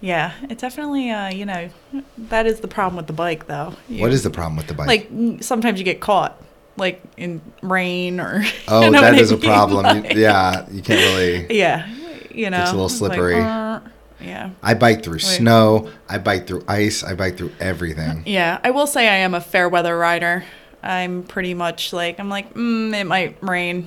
[0.00, 1.10] Yeah, it definitely.
[1.10, 1.68] Uh, you know,
[2.16, 3.74] that is the problem with the bike, though.
[3.88, 4.88] You- What is the problem with the bike?
[4.88, 6.42] like sometimes you get caught,
[6.76, 8.42] like in rain or.
[8.68, 9.44] oh, you know that what I is a mean?
[9.44, 9.84] problem.
[9.96, 11.56] You- Like- yeah, you can't really.
[11.56, 11.86] Yeah,
[12.32, 13.40] you know, It's a little it's like, slippery.
[13.42, 13.80] uh,
[14.22, 14.50] yeah.
[14.62, 15.90] I bike through snow.
[16.08, 17.02] I bike through ice.
[17.04, 18.22] I bike through everything.
[18.26, 20.44] Yeah, I will say I am a fair weather rider.
[20.82, 23.86] I'm pretty much like I'm like, mm, it might rain.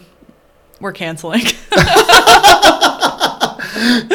[0.80, 1.42] We're canceling.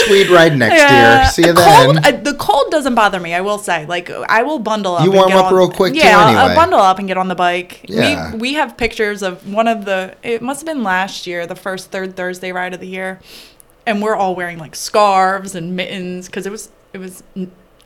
[0.07, 1.21] Tweed ride next Yeah.
[1.23, 1.31] year.
[1.31, 2.05] See you cold, then.
[2.05, 3.35] I, the cold doesn't bother me.
[3.35, 5.05] I will say, like, I will bundle up.
[5.05, 7.07] You and warm get up on- real quick, too, Yeah, I'll- I'll bundle up and
[7.07, 7.85] get on the bike.
[7.89, 8.33] Yeah.
[8.33, 10.15] We we have pictures of one of the.
[10.23, 13.21] It must have been last year, the first third Thursday ride of the year,
[13.91, 17.23] and we're all wearing like scarves and mittens because it was it was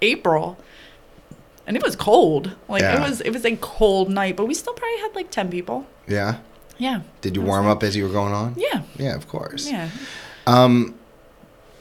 [0.02, 0.58] April.
[1.66, 2.54] And it was cold.
[2.68, 5.50] Like it was it was a cold night, but we still probably had like ten
[5.50, 5.86] people.
[6.06, 6.38] Yeah.
[6.76, 7.00] Yeah.
[7.22, 8.54] Did you warm like- up as you were going on?
[8.58, 8.82] Yeah.
[8.98, 9.70] Yeah, of course.
[9.70, 9.88] Yeah.
[10.46, 10.94] Um,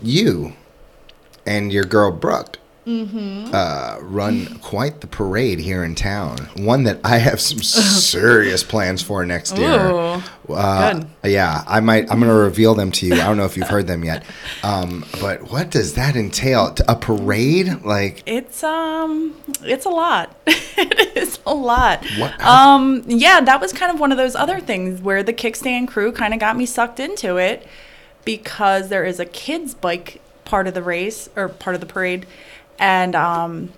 [0.02, 0.54] you
[1.46, 6.38] and your girl Brooke uh, run quite the parade here in town.
[6.58, 9.90] One that I have some serious plans for next year.
[9.90, 11.08] Ooh, Uh, good.
[11.32, 12.04] Yeah, I might.
[12.12, 13.14] I'm going to reveal them to you.
[13.14, 14.24] I don't know if you've heard them yet.
[14.64, 16.76] Um, but what does that entail?
[16.88, 17.84] A parade?
[17.84, 20.36] Like It's um, it's a lot.
[20.46, 22.06] it is a lot.
[22.18, 25.88] What- Um, yeah, that was kind of one of those other things where the kickstand
[25.88, 27.66] crew kind of got me sucked into it
[28.26, 32.26] because there is a kids bike part of the race or part of the parade,
[32.80, 33.72] and um,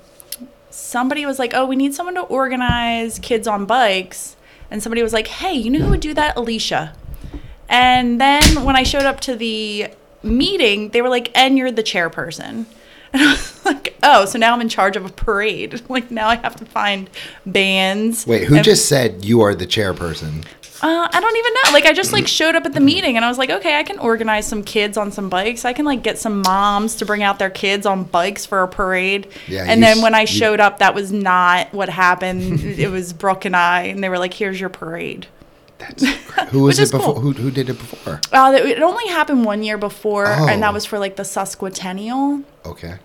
[0.69, 4.35] somebody was like, "Oh, we need someone to organize kids on bikes,"
[4.71, 6.35] and somebody was like, "Hey, you know who would do that?
[6.37, 6.93] Alicia."
[7.67, 9.87] And then when I showed up to the
[10.23, 12.65] meeting, they were like, "And you're the chairperson."
[13.13, 15.81] And I was like, "Oh, so now I'm in charge of a parade.
[15.89, 17.09] Like now I have to find
[17.45, 20.43] bands." Wait, who and- just said you are the chairperson?
[20.81, 21.71] Uh, I don't even know.
[21.73, 23.83] Like I just like showed up at the meeting and I was like, "Okay, I
[23.83, 25.63] can organize some kids on some bikes.
[25.65, 28.67] I can like get some moms to bring out their kids on bikes for a
[28.67, 32.59] parade." Yeah, and then s- when I you- showed up, that was not what happened.
[32.63, 35.27] it was Brooke and I, and they were like, "Here's your parade."
[35.77, 36.03] That's
[36.51, 37.13] who was it before?
[37.15, 37.21] cool.
[37.21, 38.21] Who who did it before?
[38.31, 40.59] Uh, it only happened one year before, and Oh.
[40.59, 42.43] that was for like the Sesquicentennial.
[42.65, 42.95] Okay.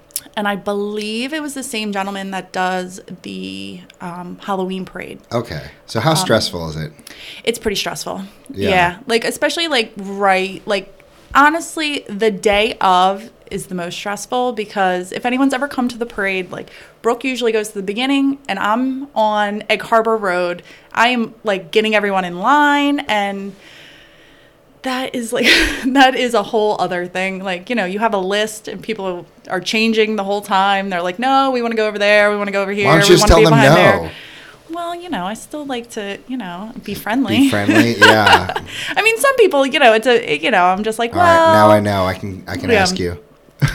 [0.41, 5.20] And I believe it was the same gentleman that does the um, Halloween parade.
[5.30, 5.70] Okay.
[5.84, 6.93] So Um, how stressful is it?
[7.45, 8.22] It's pretty stressful.
[8.49, 8.70] Yeah.
[8.70, 8.99] Yeah.
[9.07, 10.99] Like, especially like right, like,
[11.34, 16.07] honestly, the day of is the most stressful because if anyone's ever come to the
[16.07, 16.70] parade, like,
[17.03, 20.62] Brooke usually goes to the beginning and I'm on Egg Harbor Road.
[20.95, 23.55] I am like getting everyone in line and
[24.83, 25.45] that is like
[25.87, 29.26] that is a whole other thing like you know you have a list and people
[29.51, 32.37] are changing the whole time they're like no we want to go over there we
[32.37, 33.53] want to go over here Why don't we you just want to tell be them
[33.74, 34.03] behind no?
[34.09, 34.12] there
[34.70, 37.95] well you know i still like to you know be friendly Be friendly.
[37.99, 38.55] Yeah.
[38.97, 41.53] i mean some people you know it's a you know i'm just like well right.
[41.53, 42.05] Now I know.
[42.07, 42.83] I can I can Yeah.
[42.83, 43.18] ask you.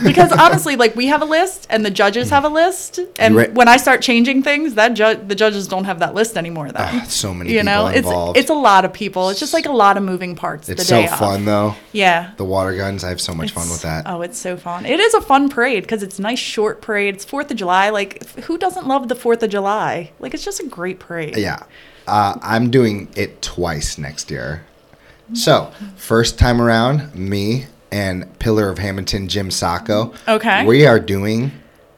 [0.04, 3.50] Because honestly like we have a list and the judges have a list and re-
[3.50, 6.80] when i start changing things that ju- the judges don't have that list anymore though
[6.80, 8.38] Ah, so many you people know involved.
[8.38, 10.82] it's it's a lot of people it's just like a lot of moving parts It's
[10.82, 11.18] the so day of.
[11.20, 11.76] fun though.
[11.92, 13.04] yeah The water guns.
[13.04, 14.04] I have so much fun with that.
[14.08, 14.86] Oh, it's so fun.
[14.86, 17.16] It is a fun parade because it's a nice short parade.
[17.16, 17.90] It's Fourth of July.
[17.90, 20.12] Like, who doesn't love the Fourth of July?
[20.20, 21.38] Like, it's just a great parade.
[21.38, 21.64] Yeah.
[22.08, 24.66] Uh, I'm doing it twice next year.
[25.34, 30.14] So, first time around, me and Pillar of Hammonton Jim Sacco.
[30.28, 30.66] Okay.
[30.66, 31.52] We are doing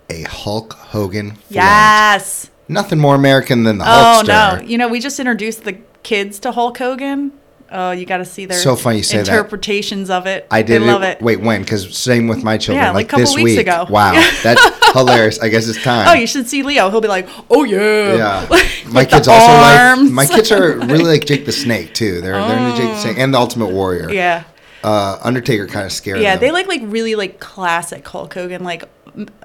[0.09, 1.37] a Hulk Hogan.
[1.49, 2.49] Yes.
[2.69, 4.61] Nothing more American than the Oh Hulkster.
[4.61, 4.67] no!
[4.67, 7.31] You know, we just introduced the kids to Hulk Hogan.
[7.69, 9.27] Oh, you got to see their So funny you say that.
[9.27, 10.47] interpretations of it.
[10.49, 11.21] I did They love it.
[11.21, 11.61] Wait, when?
[11.63, 12.81] Because same with my children.
[12.83, 13.59] Yeah, like like a couple this weeks week.
[13.59, 13.85] ago.
[13.89, 14.13] Wow,
[14.43, 15.39] that's hilarious.
[15.39, 16.07] I guess it's time.
[16.07, 16.89] Oh, you should see Leo.
[16.89, 21.03] He'll be like, "Oh yeah." Yeah, Like, my kids also like my kids are really
[21.17, 22.21] like Jake the Snake too.
[22.21, 23.21] They're they're into Jake the Snake oh.
[23.23, 24.11] and the Ultimate Warrior.
[24.11, 24.43] Yeah.
[24.83, 26.41] Uh, Undertaker kind of scared Yeah, them.
[26.41, 28.83] they like like really like classic Hulk Hogan, like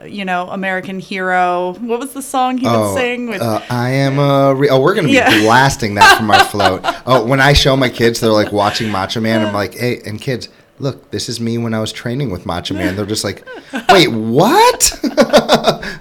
[0.05, 1.75] you know, American hero.
[1.81, 3.41] What was the song he would sing with?
[3.41, 4.55] uh, I am a.
[4.55, 5.31] Re- oh, we're gonna be Yeah.
[5.43, 6.83] blasting that from our float.
[7.07, 9.47] Oh, when I show my kids, they're like watching Macho Man.
[9.47, 10.49] I'm like, hey, and kids,
[10.83, 12.97] look, this is me when I was training with Macho Man.
[12.97, 13.47] They're just like,
[13.89, 14.99] wait, what?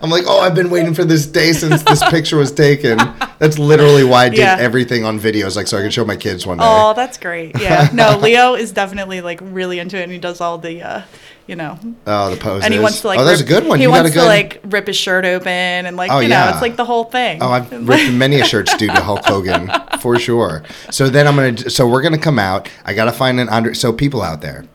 [0.02, 2.98] I'm like, oh, I've been waiting for this day since this picture was taken.
[3.38, 4.58] That's literally why I did Yeah.
[4.60, 6.64] everything on videos, like so I could show my kids one day.
[6.68, 7.60] Oh, that's great.
[7.60, 7.90] Yeah.
[7.94, 11.02] No, Leo is definitely like really into it and he does all the uh
[11.48, 11.78] you know
[12.08, 12.66] Oh, the poses.
[12.66, 13.78] and he wants to like oh, that's rip, a good one.
[13.80, 14.22] He you got wants a good.
[14.22, 16.52] to like rip his shirt open and like Oh, you know, yeah.
[16.54, 17.42] it's like the whole thing.
[17.42, 19.70] Oh, I've ripped many a shirts due to Hulk Hogan
[20.02, 20.64] for sure.
[20.92, 21.70] So then I'm gonna.
[21.70, 22.70] So we're gonna come out.
[22.86, 23.74] I gotta find an under.
[23.74, 24.66] So people out there,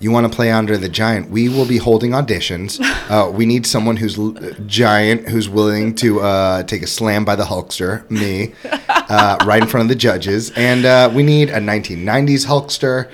[0.00, 1.30] you want to play Andre the Giant?
[1.30, 2.78] We will be holding auditions.
[3.12, 4.34] Uh, we need someone who's l-
[4.66, 8.54] giant, who's willing to uh, take a slam by the Hulkster, me,
[8.88, 13.10] uh, right in front of the judges, and uh, we need a 1990s Hulkster.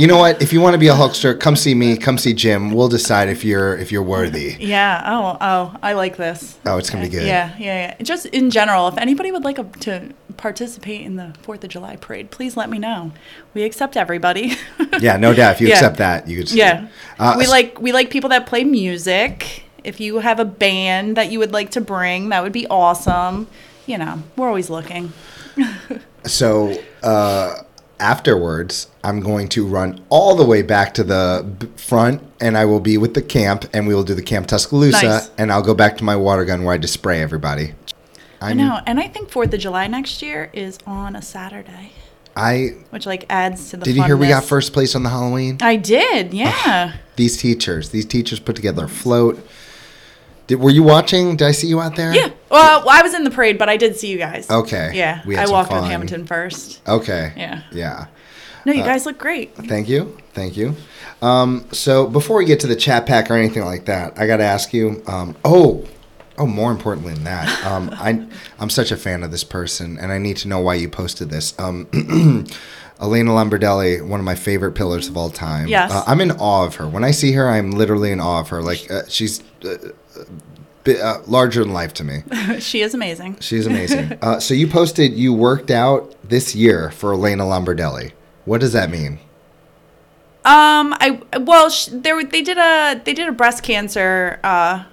[0.00, 0.40] You know what?
[0.40, 1.94] If you want to be a Hulkster, come see me.
[1.98, 2.72] Come see Jim.
[2.72, 4.56] We'll decide if you're if you're worthy.
[4.58, 5.02] yeah.
[5.04, 6.58] Oh, oh, I like this.
[6.64, 7.26] Oh, it's gonna be good.
[7.26, 8.02] Yeah, yeah, yeah.
[8.02, 11.96] Just in general, if anybody would like a, to participate in the Fourth of July
[11.96, 13.12] parade, please let me know.
[13.52, 14.54] We accept everybody.
[15.00, 15.56] Yeah, no doubt.
[15.56, 15.74] If you Yeah.
[15.74, 16.50] accept that, you could.
[16.52, 16.88] Yeah.
[17.18, 19.64] Uh, we like we like people that play music.
[19.84, 23.48] If you have a band that you would like to bring, that would be awesome.
[23.84, 25.12] You know, we're always looking.
[26.24, 27.62] So uh,
[28.00, 32.64] afterwards, I'm going to run all the way back to the b- front, and I
[32.64, 35.30] will be with the camp, and we will do the Camp Tuscaloosa, Nice.
[35.38, 37.74] and I'll go back to my water gun where I just spray everybody.
[38.40, 41.92] I know, and I think Fourth of July next year is on a Saturday,
[42.34, 43.84] I which like adds to the.
[43.84, 45.58] did you hear we got first place on the Halloween?
[45.60, 46.94] I did, yeah.
[47.16, 49.46] These teachers, these teachers put together a float.
[50.50, 51.36] Did, were you watching?
[51.36, 52.12] Did I see you out there?
[52.12, 52.30] yeah.
[52.50, 54.50] Well, I was in the parade, but I did see you guys.
[54.50, 54.90] Okay.
[54.94, 55.22] Yeah.
[55.24, 55.82] We had I walked fun.
[55.82, 56.82] with Hammonton first.
[56.88, 57.32] Okay.
[57.36, 57.62] Yeah.
[57.70, 58.06] Yeah.
[58.66, 59.54] No, you guys look great.
[59.54, 60.18] Thank you.
[60.32, 60.74] Thank you.
[61.22, 64.38] Um, so before we get to the chat pack or anything like that, I got
[64.38, 65.04] to ask you.
[65.06, 65.86] Um, oh,
[66.36, 68.26] oh, more importantly than that, um, I
[68.58, 71.30] I'm such a fan of this person, and I need to know why you posted
[71.30, 71.56] this.
[71.60, 71.86] Um,
[73.00, 75.68] Elena Lombardelli, one of my favorite pillars of all time.
[75.68, 75.92] Yes.
[75.92, 76.88] Uh, I'm in awe of her.
[76.88, 78.62] When I see her, I'm literally in awe of her.
[78.62, 79.76] Like uh, she's uh,
[80.84, 82.22] bi- uh, larger than life to me.
[82.60, 83.38] she is amazing.
[83.40, 84.18] She's amazing.
[84.22, 88.12] uh, so you posted you worked out this year for Elena Lombardelli.
[88.44, 89.18] What does that mean?
[90.42, 94.84] Um, I well, sh- there they did a they did a breast cancer uh,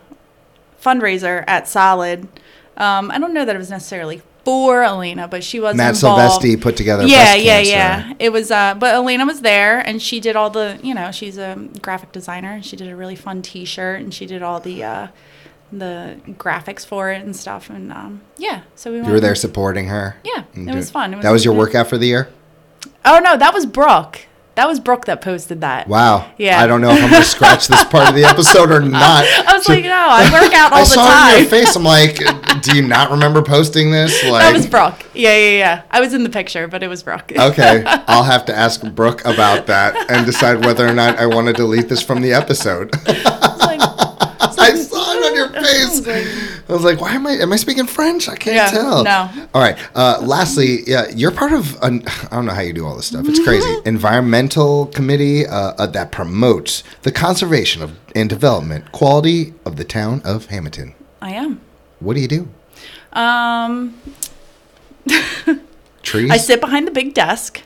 [0.81, 2.27] fundraiser at Solid.
[2.75, 6.41] Um, I don't know that it was necessarily for Elena, but she was Matt involved.
[6.41, 7.05] Silvesti put together.
[7.05, 8.13] Yeah, yeah, yeah.
[8.17, 11.37] It was, uh, but Elena was there, and she did all the, you know, she's
[11.37, 12.51] a graphic designer.
[12.53, 15.07] and She did a really fun T-shirt, and she did all the, uh,
[15.69, 17.69] the graphics for it and stuff.
[17.69, 20.15] And um, yeah, so we You were there supporting her.
[20.23, 21.11] Yeah, it was fun.
[21.11, 22.29] It was- that was your workout for the year.
[23.03, 24.27] Oh no, that was Brooke.
[24.57, 25.87] That was Brooke that posted that.
[25.87, 26.31] Wow.
[26.35, 26.59] Yeah.
[26.59, 29.23] I don't know if I'm gonna scratch this part of the episode or not.
[29.23, 31.75] I was like, no, I work out all I the saw it in your face.
[31.75, 32.17] I'm like,
[32.63, 34.23] do you not remember posting this?
[34.23, 35.05] Like, That was Brooke.
[35.13, 35.81] Yeah, yeah, yeah.
[35.91, 37.31] I was in the picture, but it was Brooke.
[37.37, 41.45] okay, I'll have to ask Brooke about that and decide whether or not I want
[41.45, 42.89] to delete this from the episode.
[44.59, 46.01] I saw it on your oh face.
[46.69, 47.31] I was like, why am I?
[47.33, 48.27] Am I speaking French?
[48.27, 49.03] I can't Yeah, tell.
[49.05, 49.47] no.
[49.53, 49.77] All right.
[49.95, 51.81] Uh, lastly, yeah, you're part of.
[51.81, 53.25] An, I don't know how you do all this stuff.
[53.27, 53.73] It's crazy.
[53.85, 60.21] Environmental committee uh, uh, that promotes the conservation of and development quality of the town
[60.25, 60.93] of Hammonton.
[61.21, 61.61] I am.
[61.99, 62.47] What do you do?
[63.13, 63.95] Um,
[66.03, 66.31] Trees.
[66.31, 67.61] I sit behind the big desk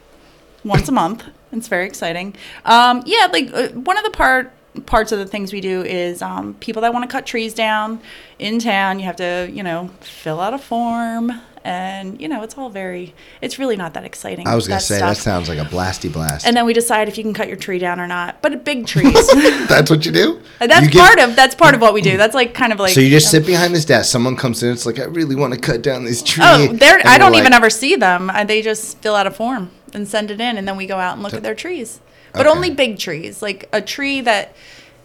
[0.64, 1.24] once a month.
[1.52, 2.36] It's very exciting.
[2.66, 4.52] Um, yeah, like uh, one of the part
[4.86, 8.02] parts of the things we do is um, people that want to cut trees down
[8.40, 9.00] in town.
[9.00, 11.32] You have to, you know, fill out a form,
[11.64, 13.14] and you know, it's all very.
[13.42, 14.48] It's really not that exciting.
[14.48, 16.46] I was gonna that say that sounds like a blasty blast.
[16.46, 18.42] And then we decide if you can cut your tree down or not.
[18.42, 19.14] But big trees.
[19.68, 20.42] that's what you do.
[20.60, 22.18] that's You part of that's part of what we do.
[22.18, 22.94] That's like kind of like.
[22.94, 24.12] So you just sit behind this desk.
[24.12, 24.72] Someone comes in.
[24.72, 26.44] It's like I really want to cut down this tree.
[26.46, 27.00] Oh, they're.
[27.00, 28.32] And I don't like, even ever see them.
[28.46, 31.14] They just fill out a form and send it in, and then we go out
[31.14, 32.00] and look at their trees.
[32.34, 32.50] But Okay.
[32.56, 34.56] only big trees, like a tree that,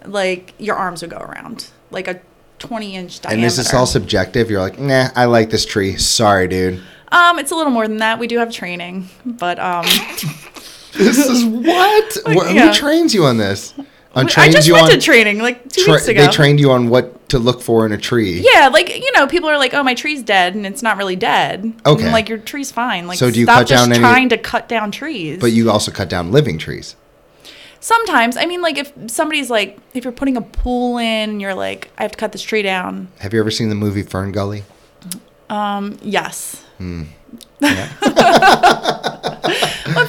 [0.04, 2.20] like your arms would go around, like a
[2.58, 3.36] twenty-inch diameter.
[3.36, 4.50] And is this all subjective?
[4.50, 5.96] You're like, nah, I like this tree.
[5.96, 6.80] Sorry, dude.
[7.12, 8.18] Um, it's a little more than that.
[8.18, 9.84] We do have training, but um,
[10.92, 12.16] This is what?
[12.26, 12.68] Wh- yeah.
[12.68, 13.74] Who trains you on this?
[14.14, 14.90] On I just went on.
[14.92, 16.24] to training like two tra- weeks ago.
[16.24, 18.42] they trained you on what to look for in a tree.
[18.50, 21.16] Yeah, like you know, people are like, "Oh, my tree's dead," and it's not really
[21.16, 21.64] dead.
[21.64, 22.10] And Okay.
[22.10, 23.06] like your tree's fine.
[23.06, 25.38] Like, So do you stop cut just down any- trying to cut down trees.
[25.38, 26.96] But you also cut down living trees.
[27.86, 31.88] Sometimes, I mean, like if somebody's like, if you're putting a pool in, you're like,
[31.96, 33.06] I have to cut this tree down.
[33.20, 34.64] Have you ever seen the movie Fern Gully?
[35.48, 36.64] Um, yes.
[36.78, 37.04] Hmm.
[37.60, 37.70] but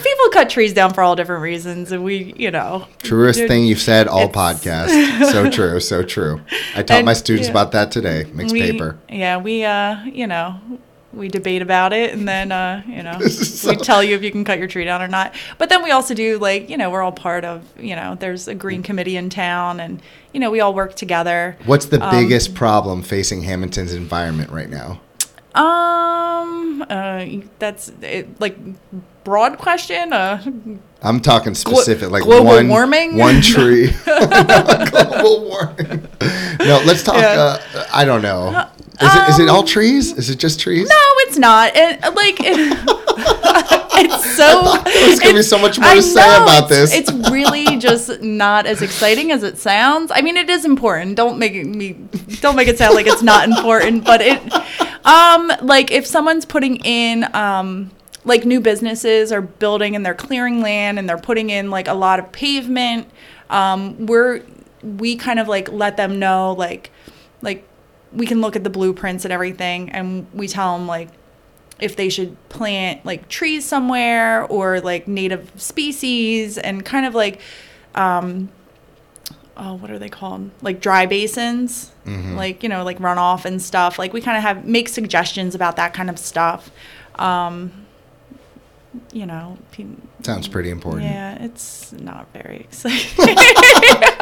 [0.02, 3.78] people cut trees down for all different reasons, and we, you know, Truest thing you've
[3.78, 5.32] said all podcast.
[5.32, 6.42] so true, so true.
[6.74, 7.52] I taught And- my students yeah.
[7.52, 8.26] about that today.
[8.34, 8.98] Mixed we, paper.
[9.08, 10.60] Yeah, we, uh, you know,
[11.18, 14.32] we debate about it, and then, uh, you know, so- we tell you if you
[14.32, 15.36] can cut your tree down or not.
[15.58, 18.48] But then we also do like, you know, we're all part of, you know, there's
[18.48, 20.02] a green committee in town, and
[20.34, 21.58] you know, we all work together.
[21.66, 25.02] What's the Um, biggest problem facing Hammonton's environment right now?
[25.56, 27.26] Um, uh,
[27.60, 28.58] that's it, like
[29.28, 30.14] broad question.
[30.14, 30.42] Uh,
[31.02, 33.18] I'm talking specific, like global one warming?
[33.18, 33.92] one tree.
[34.06, 36.08] global warming.
[36.60, 37.18] No, let's talk.
[37.18, 37.58] Yeah.
[37.76, 38.70] Uh, I don't know.
[39.02, 40.14] Is it is it all trees?
[40.14, 40.88] Is it just trees?
[40.88, 40.96] no,
[41.28, 41.74] it's not.
[41.76, 42.58] It, like it,
[44.00, 44.82] it's so.
[44.86, 47.10] there was gonna be so much more I to say know, about it's- this.
[47.10, 50.10] It's really just not as exciting as it sounds.
[50.16, 51.18] I mean, it is important.
[51.18, 51.98] Don't make it me.
[52.40, 54.06] Don't make it sound like it's not important.
[54.06, 54.42] But it,
[55.06, 57.92] um, like if someone's putting in, um,
[58.28, 61.94] like new businesses are building and they're clearing land and they're putting in like a
[61.94, 63.10] lot of pavement,
[63.50, 64.44] um, we're
[64.84, 66.92] we kind of like let them know like,
[67.42, 67.68] like
[68.14, 71.10] we can look at the blueprints and everything, and we tell them like
[71.80, 77.40] if they should plant like trees somewhere or like native species and kind of like
[77.94, 78.50] um
[79.56, 80.50] oh what are they called?
[80.62, 81.92] Like dry basins
[82.36, 84.00] like you know like runoff and stuff.
[84.00, 86.72] Like we kind of have make suggestions about that kind of stuff.
[87.16, 87.72] Um
[89.12, 89.58] you know
[90.24, 91.04] Sounds pretty important.
[91.04, 92.98] yeah it's not very exciting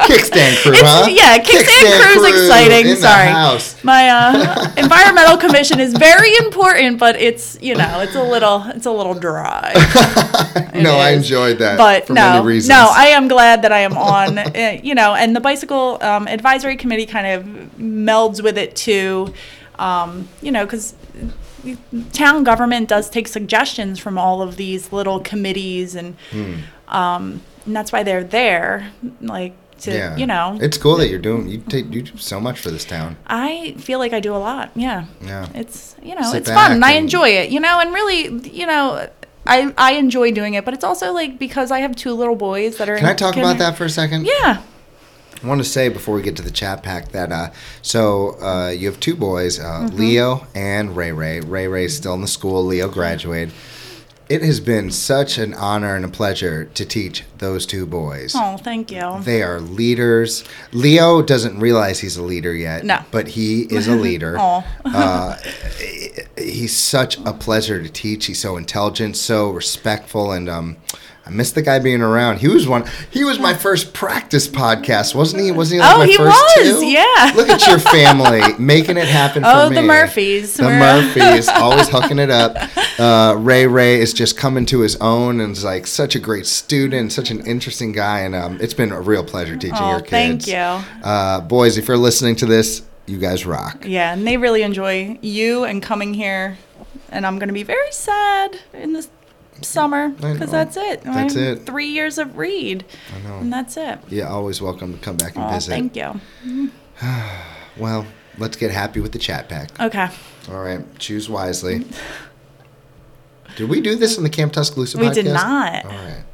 [0.06, 1.06] Kickstand crew, It's- huh?
[1.08, 3.28] yeah, kickstand crew's exciting, in the sorry.
[3.28, 3.82] house.
[3.84, 8.86] my uh, environmental commission is very important but it's you know it's a little it's
[8.86, 9.72] a little dry
[10.74, 11.78] no, I enjoyed that.
[11.78, 12.68] but for no, many reasons.
[12.68, 14.38] no, I am glad that I am on.
[14.38, 17.44] uh, you know, and the bicycle um, advisory committee kind of
[17.78, 19.32] melds with it too.
[19.78, 20.94] Um, you know, because
[22.12, 26.54] town government does take suggestions from all of these little committees and Hmm.
[26.88, 30.16] um and that's why they're there like to yeah.
[30.16, 31.48] you know It's cool that you're doing.
[31.48, 33.16] You take you do so much for this town.
[33.26, 34.70] I feel like I do a lot.
[34.74, 35.04] Yeah.
[35.22, 35.46] Yeah.
[35.54, 38.64] It's you know, Sit it's fun and I enjoy it, you know, and really, you
[38.66, 39.06] know,
[39.46, 42.78] I I enjoy doing it, but it's also like because I have two little boys
[42.78, 44.26] that are Can I talk kinder- about that for a second?
[44.26, 44.62] Yeah.
[45.42, 47.50] I want to say before we get to the chat pack that uh,
[47.82, 49.96] so uh, you have two boys, uh, Mm-hmm.
[49.96, 51.40] Leo and Ray Ray.
[51.40, 52.64] Ray Ray's still in the school.
[52.64, 53.52] Leo graduated.
[54.28, 58.32] It has been such an honor and a pleasure to teach those two boys.
[58.34, 59.18] Oh, thank you.
[59.20, 60.42] They are leaders.
[60.72, 62.84] Leo doesn't realize he's a leader yet.
[62.84, 62.98] No.
[63.12, 64.36] But he is a leader.
[64.36, 64.64] Aw.
[64.84, 65.36] uh,
[66.36, 68.26] he's such a pleasure to teach.
[68.26, 70.76] He's so intelligent, so respectful, and um,
[71.26, 72.38] I miss the guy being around.
[72.38, 72.84] He was one.
[73.10, 75.50] He was my first practice podcast, wasn't he?
[75.50, 75.80] Wasn't he?
[75.80, 76.86] Like Oh, my he first was, two?
[76.86, 77.32] yeah.
[77.34, 80.54] Look at your family making it happen for Oh, the Murphys.
[80.54, 82.56] The We're- Murphys always hooking it up.
[82.98, 86.46] Uh, Ray Ray is just coming to his own and is like such a great
[86.46, 90.00] student, such an interesting guy, and um, it's been a real pleasure teaching Oh, your
[90.00, 90.10] kids.
[90.10, 90.54] thank you.
[91.04, 91.76] uh, boys.
[91.76, 93.84] If you're listening to this, you guys rock.
[93.86, 96.56] Yeah, and they really enjoy you and coming here.
[97.10, 99.06] And I'm going to be very sad in the
[99.62, 101.02] summer because that's it.
[101.02, 101.66] That's I- it.
[101.66, 102.84] Three years of read.
[103.14, 103.38] I know.
[103.38, 103.98] and that's it.
[104.08, 105.70] Yeah, always welcome to come back and Oh, visit.
[105.70, 106.70] thank you.
[107.78, 108.06] Well,
[108.38, 109.78] let's get happy with the chat pack.
[109.78, 110.08] Okay.
[110.50, 111.84] All right, choose wisely.
[113.56, 115.14] Did we do this in the Camp Tuscaloosa We podcast?
[115.14, 115.84] did not.
[115.84, 116.24] All right.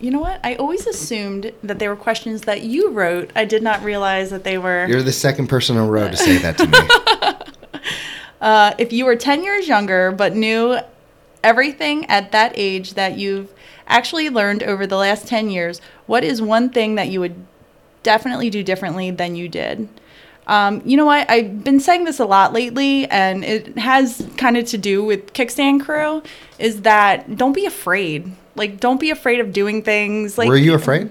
[0.00, 0.40] You know what?
[0.44, 3.30] I always assumed that they were questions that you wrote.
[3.36, 4.86] I did not realize that they were.
[4.88, 7.80] You're the second person in a row to say that to me.
[8.40, 10.76] Uh, if you were 10 years younger but knew
[11.44, 13.52] everything at that age that you've
[13.86, 17.46] actually learned over the last 10 years, what is one thing that you would
[18.02, 19.88] definitely do differently than you did?
[20.46, 21.30] Um, you know what?
[21.30, 25.32] I've been saying this a lot lately, and it has kind of to do with
[25.32, 26.22] Kickstand Crew.
[26.58, 28.30] Is that don't be afraid.
[28.54, 30.36] Like, don't be afraid of doing things.
[30.38, 31.10] Like, Were you afraid?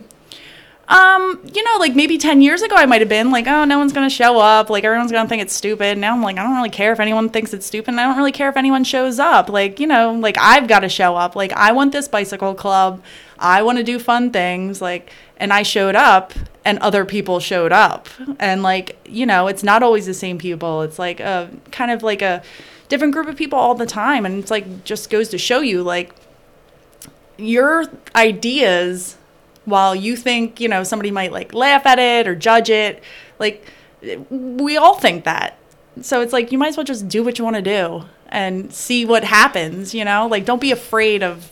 [0.93, 3.79] Um, you know, like maybe 10 years ago, I might have been like, oh, no
[3.79, 4.69] one's going to show up.
[4.69, 5.97] Like, everyone's going to think it's stupid.
[5.97, 7.89] Now I'm like, I don't really care if anyone thinks it's stupid.
[7.89, 9.49] And I don't really care if anyone shows up.
[9.49, 11.35] Like, you know, like I've got to show up.
[11.35, 13.01] Like, I want this bicycle club.
[13.39, 14.83] I want to do fun things.
[14.83, 16.31] Like, and I showed up
[16.63, 18.07] and other people showed up.
[18.39, 20.83] And like, you know, it's not always the same people.
[20.83, 22.43] It's like a kind of like a
[22.87, 24.27] different group of people all the time.
[24.27, 26.13] And it's like, just goes to show you, like,
[27.37, 27.85] your
[28.15, 29.17] ideas
[29.65, 33.03] while you think you know somebody might like laugh at it or judge it
[33.39, 33.65] like
[34.29, 35.57] we all think that.
[36.01, 38.73] So it's like you might as well just do what you want to do and
[38.73, 40.27] see what happens you know?
[40.27, 41.49] Like don't be afraid of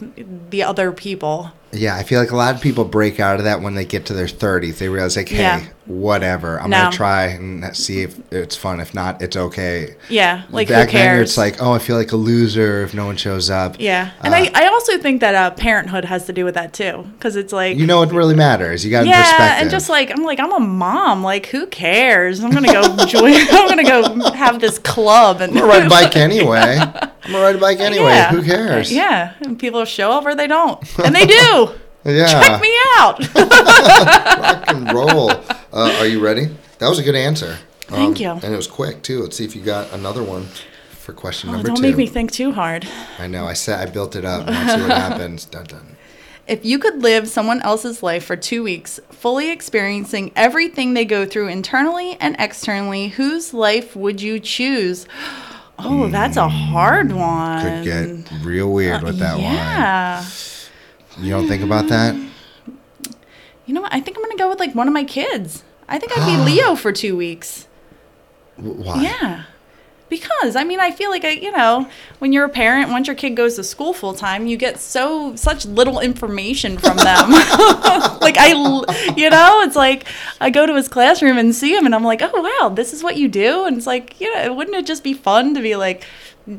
[0.49, 3.61] the other people Yeah, I feel like a lot of people break out of that
[3.61, 4.77] when they get to their 30s.
[4.77, 5.63] They realize, like, hey, Yeah.
[5.85, 6.59] whatever.
[6.61, 6.79] I'm No.
[6.81, 8.79] going to try and see if it's fun.
[8.81, 9.95] If not, it's okay.
[10.09, 12.93] yeah like Back who cares then, it's like, oh, I feel like a loser if
[12.93, 13.75] no one shows up.
[13.79, 16.73] yeah and Uh, I, I also think that uh, parenthood has to do with that
[16.73, 18.83] too because it's like You know what really matters.
[18.85, 19.61] You got yeah, perspective.
[19.61, 21.23] and just like I'm like I'm a mom.
[21.23, 22.43] Like who cares?
[22.43, 23.33] I'm gonna go join.
[23.33, 26.79] I'm gonna go have this club and I'm ride a bike anyway.
[27.23, 28.05] I'm gonna ride a bike anyway.
[28.09, 28.31] Yeah.
[28.31, 28.91] Who cares?
[28.91, 31.71] Yeah, and people show up or they don't, and they do.
[32.03, 32.25] Yeah.
[32.25, 33.19] Check me out.
[33.35, 35.29] Rock and roll.
[35.29, 36.49] Uh, are you ready?
[36.79, 37.59] That was a good answer.
[37.89, 38.31] Um, Thank you.
[38.31, 39.21] And it was quick too.
[39.21, 40.47] Let's see if you got another one
[40.89, 41.83] for question Oh, number don't two.
[41.83, 42.87] make me think too hard.
[43.19, 43.45] I know.
[43.45, 44.47] I said I built it up.
[44.47, 45.45] Let's see what happens.
[45.45, 45.95] Dun dun.
[46.47, 51.23] If you could live someone else's life for two weeks, fully experiencing everything they go
[51.27, 55.05] through internally and externally, whose life would you choose?
[55.83, 57.61] Oh, that's a hard one.
[57.61, 59.43] Could get real weird uh, with that one.
[59.43, 60.25] yeah.
[61.19, 62.15] You don't think about that?
[62.15, 62.27] Hmm.
[63.65, 63.93] You know what?
[63.93, 65.63] I think I'm gonna go with like one of my kids.
[65.87, 67.67] I think I'd be Leo for two weeks.
[68.57, 69.01] Why?
[69.03, 69.43] Yeah.
[70.11, 71.87] Because I mean, I feel like I, you know,
[72.19, 75.37] when you're a parent, once your kid goes to school full time, you get so
[75.37, 77.31] such little information from them.
[78.19, 78.49] like I,
[79.15, 80.05] you know, it's like
[80.41, 83.01] I go to his classroom and see him, and I'm like, oh wow, this is
[83.01, 85.77] what you do, and it's like, you know, wouldn't it just be fun to be
[85.77, 86.03] like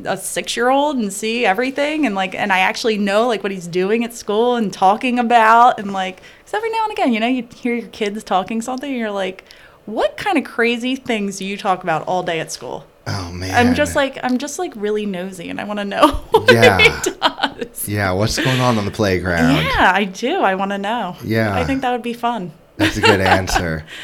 [0.06, 3.52] a six year old and see everything, and like, and I actually know like what
[3.52, 7.20] he's doing at school and talking about, and like, because every now and again, you
[7.20, 9.44] know, you hear your kids talking something, and you're like.
[9.84, 12.86] What kind of crazy things do you talk about all day at school?
[13.06, 13.54] Oh man.
[13.54, 16.78] I'm just like I'm just like really nosy and I want to know what Yeah.
[16.78, 17.88] he does.
[17.88, 18.12] Yeah.
[18.12, 19.56] What's going on on the playground?
[19.56, 20.40] Yeah, I do.
[20.40, 21.16] I want to know.
[21.24, 21.54] Yeah.
[21.54, 22.52] I think that would be fun.
[22.76, 23.84] That's a good answer.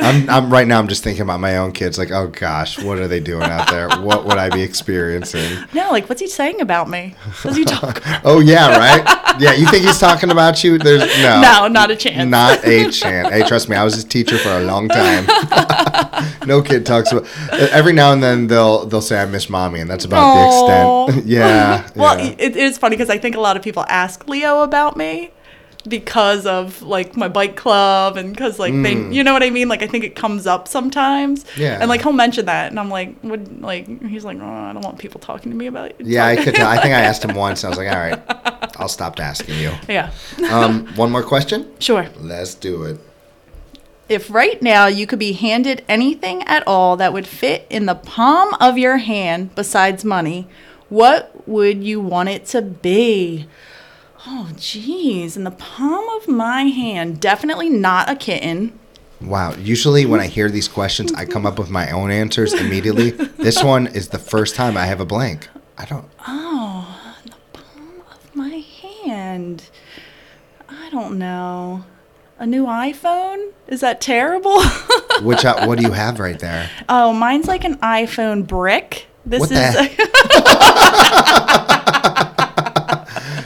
[0.00, 0.78] I'm, I'm right now.
[0.78, 1.98] I'm just thinking about my own kids.
[1.98, 3.88] Like, oh gosh, what are they doing out there?
[4.00, 5.58] What would I be experiencing?
[5.74, 7.14] No, like what's he saying about me?
[7.42, 8.02] Does he talk?
[8.22, 9.40] Oh yeah, right.
[9.40, 10.78] Yeah, you think he's talking about you?
[10.78, 12.28] There's no, no, not a chance.
[12.30, 13.28] not a chance.
[13.28, 15.26] Hey, trust me, I was his teacher for a long time.
[16.46, 17.26] no kid talks about.
[17.52, 21.06] Every now and then they'll they'll say I miss mommy, and that's about Aw.
[21.06, 21.26] the extent.
[21.26, 21.88] yeah.
[21.94, 22.34] Well, yeah.
[22.38, 25.30] it, it's funny because I think a lot of people ask Leo about me
[25.88, 29.68] because of like my bike club and because like they, you know what I mean.
[29.68, 31.44] Like I think it comes up sometimes.
[31.44, 31.58] Mm.
[31.58, 31.78] Yeah.
[31.80, 34.84] And like he'll mention that, and I'm like, would like he's like, oh, I don't
[34.84, 35.96] want people talking to me about it.
[36.00, 36.68] yeah, I could tell.
[36.68, 39.58] I think I asked him once, and I was like, all right, I'll stop asking
[39.58, 39.72] you.
[39.88, 40.10] yeah.
[40.50, 41.70] Um, one more question.
[41.78, 42.08] Sure.
[42.18, 42.98] Let's do it.
[44.08, 47.94] If right now you could be handed anything at all that would fit in the
[47.94, 50.48] palm of your hand besides money,
[50.88, 53.46] what would you want it to be?
[54.26, 58.78] Oh, geez, in the palm of my hand, definitely not a kitten.
[59.20, 59.54] Wow.
[59.54, 63.10] Usually, when I hear these questions, I come up with my own answers immediately.
[63.10, 65.48] This one is the first time I have a blank.
[65.78, 66.06] I don't.
[66.26, 68.62] Oh, in the palm of my
[68.92, 69.68] hand.
[70.68, 71.84] I don't know.
[72.38, 73.52] A new iPhone?
[73.68, 74.62] Is that terrible?
[75.22, 76.70] Which uh, what do you have right there?
[76.88, 79.06] oh, mine's like an iPhone brick.
[79.26, 79.74] This What is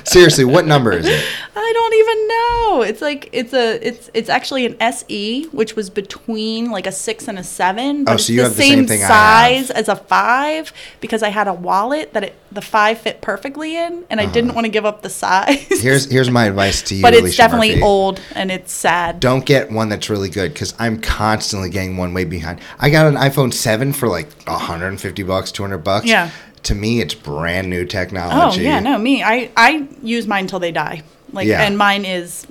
[0.05, 1.25] Seriously, what number is it?
[1.57, 2.83] I don't even know.
[2.83, 7.27] It's like it's a it's it's actually an SE, which was between like a six
[7.29, 8.05] and a seven.
[8.05, 9.97] But Oh, it's so you the have the same same thing I size as a
[9.97, 14.27] five because I had a wallet that it the five fit perfectly in, and I
[14.27, 15.49] didn't want to give up the size.
[15.49, 15.77] Uh-huh.
[15.81, 17.03] Here's here's my advice to you.
[17.03, 17.83] but it's Alicia definitely Murphy.
[17.83, 19.21] old and it's sad.
[19.21, 22.61] Don't get one that's really good because I'm constantly getting one way behind.
[22.79, 26.07] I got an iPhone 7 for like 150 bucks, 200 bucks.
[26.07, 26.31] Yeah.
[26.65, 28.35] To me, it's brand new technology.
[28.35, 28.63] oh technology.
[28.65, 29.23] yeah, no, me.
[29.23, 31.03] I I use mine till they die.
[31.33, 31.63] Like, Yeah.
[31.63, 32.47] and mine is.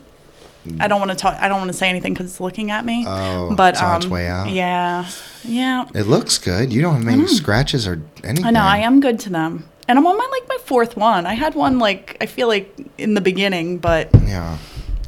[0.80, 1.38] I don't want to talk.
[1.42, 3.04] I don't want to say anything because it's looking at me.
[3.06, 4.50] Oh, but it's on its um, way out.
[4.50, 5.06] Yeah,
[5.44, 5.86] yeah.
[5.94, 6.72] It looks good.
[6.72, 8.46] You don't have many scratches or anything.
[8.46, 11.26] I know I am good to them, and I'm on my like my fourth one.
[11.26, 14.58] I had one like I feel like in the beginning, but Yeah.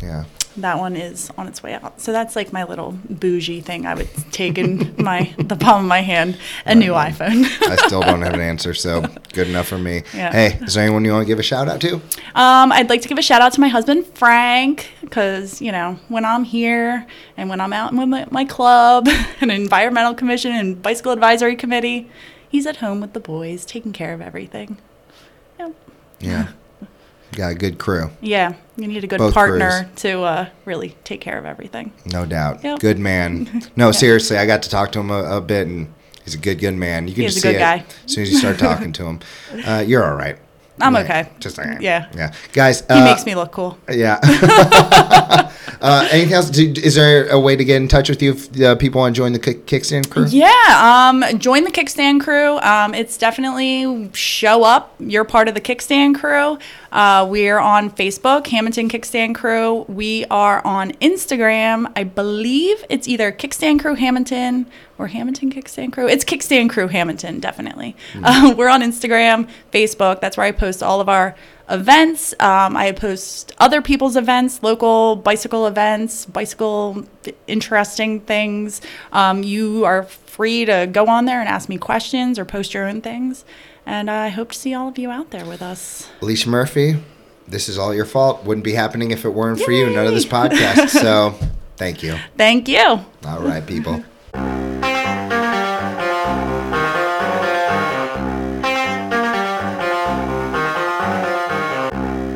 [0.01, 0.25] Yeah.
[0.57, 1.99] That one is on its way out.
[1.99, 3.85] So that's like my little bougie thing.
[3.85, 7.45] I would take in my the palm of my hand a new iPhone.
[7.67, 9.01] I still don't have an answer, so
[9.33, 10.03] good enough for me.
[10.13, 10.31] Yeah.
[10.31, 11.95] Hey, is there anyone you want to give a shout out to?
[12.35, 15.99] um, I'd like to give a shout out to my husband Frank because you know
[16.07, 17.05] when I'm here
[17.37, 19.07] and when I'm out with my, my club
[19.41, 22.09] and environmental commission and bicycle advisory committee,
[22.49, 24.77] he's at home with the boys taking care of everything.
[25.59, 25.73] Yep.
[26.19, 26.47] Yeah.
[27.35, 31.19] Got a good crew, Yeah, you need a good Both partner to uh, really take
[31.21, 31.91] care of everything.
[32.05, 32.63] no doubt.
[32.63, 32.79] Yep.
[32.79, 33.61] Good man.
[33.75, 36.59] No, seriously, I got to talk to him a, a bit, and he's a good,
[36.59, 37.07] good man.
[37.09, 37.85] You can He is just a see good it guy.
[38.05, 39.19] as soon as you start talking to him.
[39.67, 40.37] Uh, you're all right.
[40.79, 41.29] I'm Yeah, okay.
[41.39, 42.09] Just uh, Yeah.
[42.15, 42.81] yeah, guys.
[42.81, 43.77] He uh, makes me look cool.
[43.89, 44.19] Yeah.
[45.81, 46.49] uh, anything else?
[46.57, 49.17] Is there a way to get in touch with you if uh, people want to
[49.19, 50.25] join the kick- kickstand crew?
[50.27, 50.51] Yeah,
[51.13, 52.57] um, join the kickstand crew.
[52.59, 54.93] Um, it's definitely show up.
[54.99, 56.57] You're part of the kickstand crew.
[56.95, 59.83] Uh, we're on Facebook, Hammonton Kickstand Crew.
[59.89, 61.91] We are on Instagram.
[61.93, 64.65] I believe it's either Kickstand Crew Hammonton
[64.97, 66.07] or Hammonton Kickstand Crew.
[66.07, 67.97] It's Kickstand Crew Hammonton, definitely.
[68.23, 70.21] Uh, we're on Instagram, Facebook.
[70.21, 71.35] That's where I post all of our
[71.69, 72.33] events.
[72.39, 77.05] Um, I post other people's events, local bicycle events, bicycle
[77.45, 78.79] interesting things.
[79.11, 82.87] Um, you are free to go on there and ask me questions or post your
[82.87, 83.43] own things.
[83.85, 86.09] And I hope to see all of you out there with us.
[86.21, 86.97] Alicia Murphy,
[87.47, 88.43] this is all your fault.
[88.43, 89.89] Wouldn't be happening if it weren't for you.
[89.89, 90.89] None of this podcast.
[90.89, 91.35] So,
[91.77, 92.17] thank you.
[92.37, 92.81] Thank you.
[93.25, 94.03] All right, people.